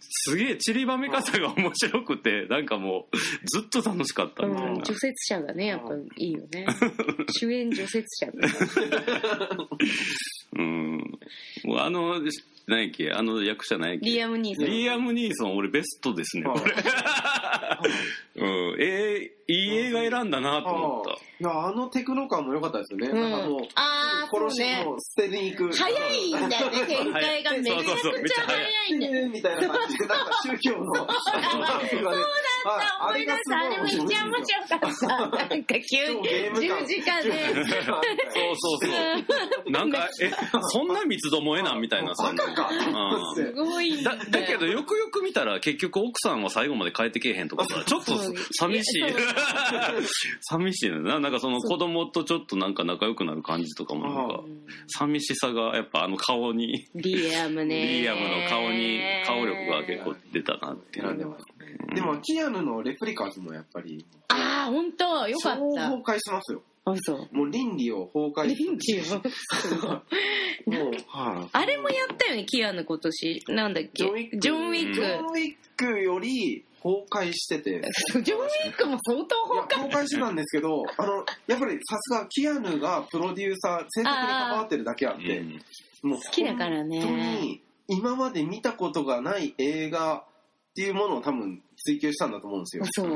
[0.00, 6.66] すげえ散りばめ方が面白くてなんかもうずっと楽しかったみたいな、うん、除雪車がねやっぱいいよね。
[7.38, 8.26] 主演除雪車
[10.56, 11.18] うん。
[11.64, 12.20] もうあの
[12.66, 14.06] 何やっけあの役者何やっけ？
[14.10, 14.66] リアム・ニーソン。
[14.66, 16.74] リアム・ニーソン俺ベストですねこれ。
[18.36, 18.44] う
[18.76, 18.76] ん。
[18.80, 21.10] えー、いい映画選んだなと思った。
[21.12, 23.08] いや、あのテクノ感も良かったですよね。
[23.08, 23.30] うん。
[23.30, 24.84] なんかもう、ああそう殺しね。
[24.84, 25.72] も捨てに行く。
[25.72, 28.92] 早いんだよね展開がめちゃくちゃ早い。
[28.94, 30.94] んだよみたいな感じで、なんか宗教の。
[30.94, 31.10] そうだ。
[33.08, 35.38] 思い出したあれめっちゃ面白かった。
[35.48, 37.54] なんか急に10時間で。
[37.54, 39.70] そうそうそう。
[39.70, 40.30] なんかえ
[40.68, 48.12] そんな三つどもえなんみたいなさバカかうんすごいんだだけどよくよく見たら結局奥さんは最後まで帰ってけえへんとかさちょっと
[48.52, 49.00] 寂しい。
[49.00, 49.10] そう
[50.40, 54.44] 寂しいななんかその子供とちょっとなんか仲良くなる感じとかもなんか
[54.88, 58.00] 寂しさがやっぱあの顔にリアムね。
[58.00, 61.36] リアムの顔に顔力が結構出たなっていう
[61.94, 65.58] でも、キアヌのレプリカーズもやっぱり、ああ本当よかった。
[65.58, 66.62] 超崩壊しますよ。
[66.84, 69.02] あそうもう倫理を崩壊リンチよ
[70.66, 71.48] もう、はい。
[71.52, 73.42] あれもやったよねキアヌ今年。
[73.48, 74.04] なんだっけ？
[74.04, 74.40] ジョンウィック。
[74.40, 74.94] ジョンウィック。
[74.94, 77.82] ジョンウィックより崩壊してて。
[78.22, 85.60] ジョンウィックも相当崩壊崩壊してたんですけど、あの、やっぱりさすがキアヌがプロデューサー、制作に関わってるだけあって、うん
[86.02, 90.24] もう好きだからね本当に今まで見たことがない映画っ
[90.74, 92.84] ていうものを多分追求したんだと思うんですよ。
[92.92, 93.08] そう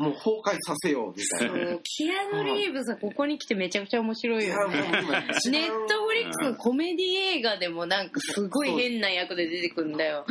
[0.00, 1.70] もう崩壊させようみたいな。
[1.72, 10.24] そうキアヌ・リーブスはここに来てめちゃくちゃ面白いよねネットフリックスのコメディ映画でもなんかすごい変な役で出てくるんだよ。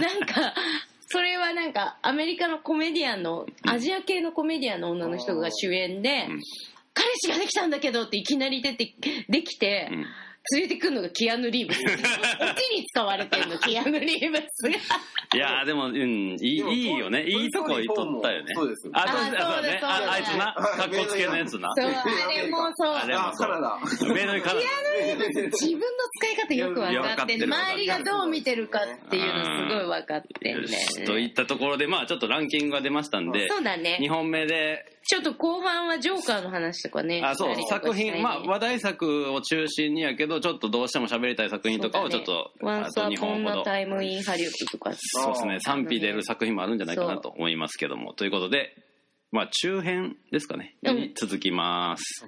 [0.00, 0.54] なんか、
[1.06, 6.40] それはなんかアメリカのコメディアンの、アジア系のコメディアンの女の人が主演でうん、
[6.94, 8.94] 彼氏ができたんだけどっていきなり出て、
[9.28, 10.06] できて、うん
[10.52, 11.80] 連れてくるのがキアヌ・リーブス。
[11.84, 11.94] オチ
[12.74, 14.70] に使われてるの、キアヌ・リーブスが。
[15.34, 22.94] いやーでも、うん、いいいいよねいいとこ取ったよねそうですよあそうあそうだねああいつなはいかっこつけのやつなそう、あれもそう。
[22.94, 23.80] あれもあ、カナダ。
[24.06, 24.60] 上のから
[25.50, 25.86] 自分の
[26.20, 31.06] 使い方よく分かって周りがどう見てるかっていうのすごい分かってんね。
[31.06, 34.08] といったところでまあちょっとランキングが出ましたんでそうだね2。
[34.08, 37.22] 本目でちょっと後半はジョーカーの話とかね。
[37.24, 44.92] あそう作品まあ話題作を中心にやけどちょっとどうしても喋りたい作品とかをちょっとワンスアあと2ポンナ本ほどタイムインハリウッドとか。
[44.96, 48.14] そうですね賛否出る作品もあるんじゃないかなと思いますけども。
[48.14, 48.74] ということで
[49.30, 50.76] まあ中編ですかね。
[50.82, 50.96] うん。
[50.96, 52.26] に続きます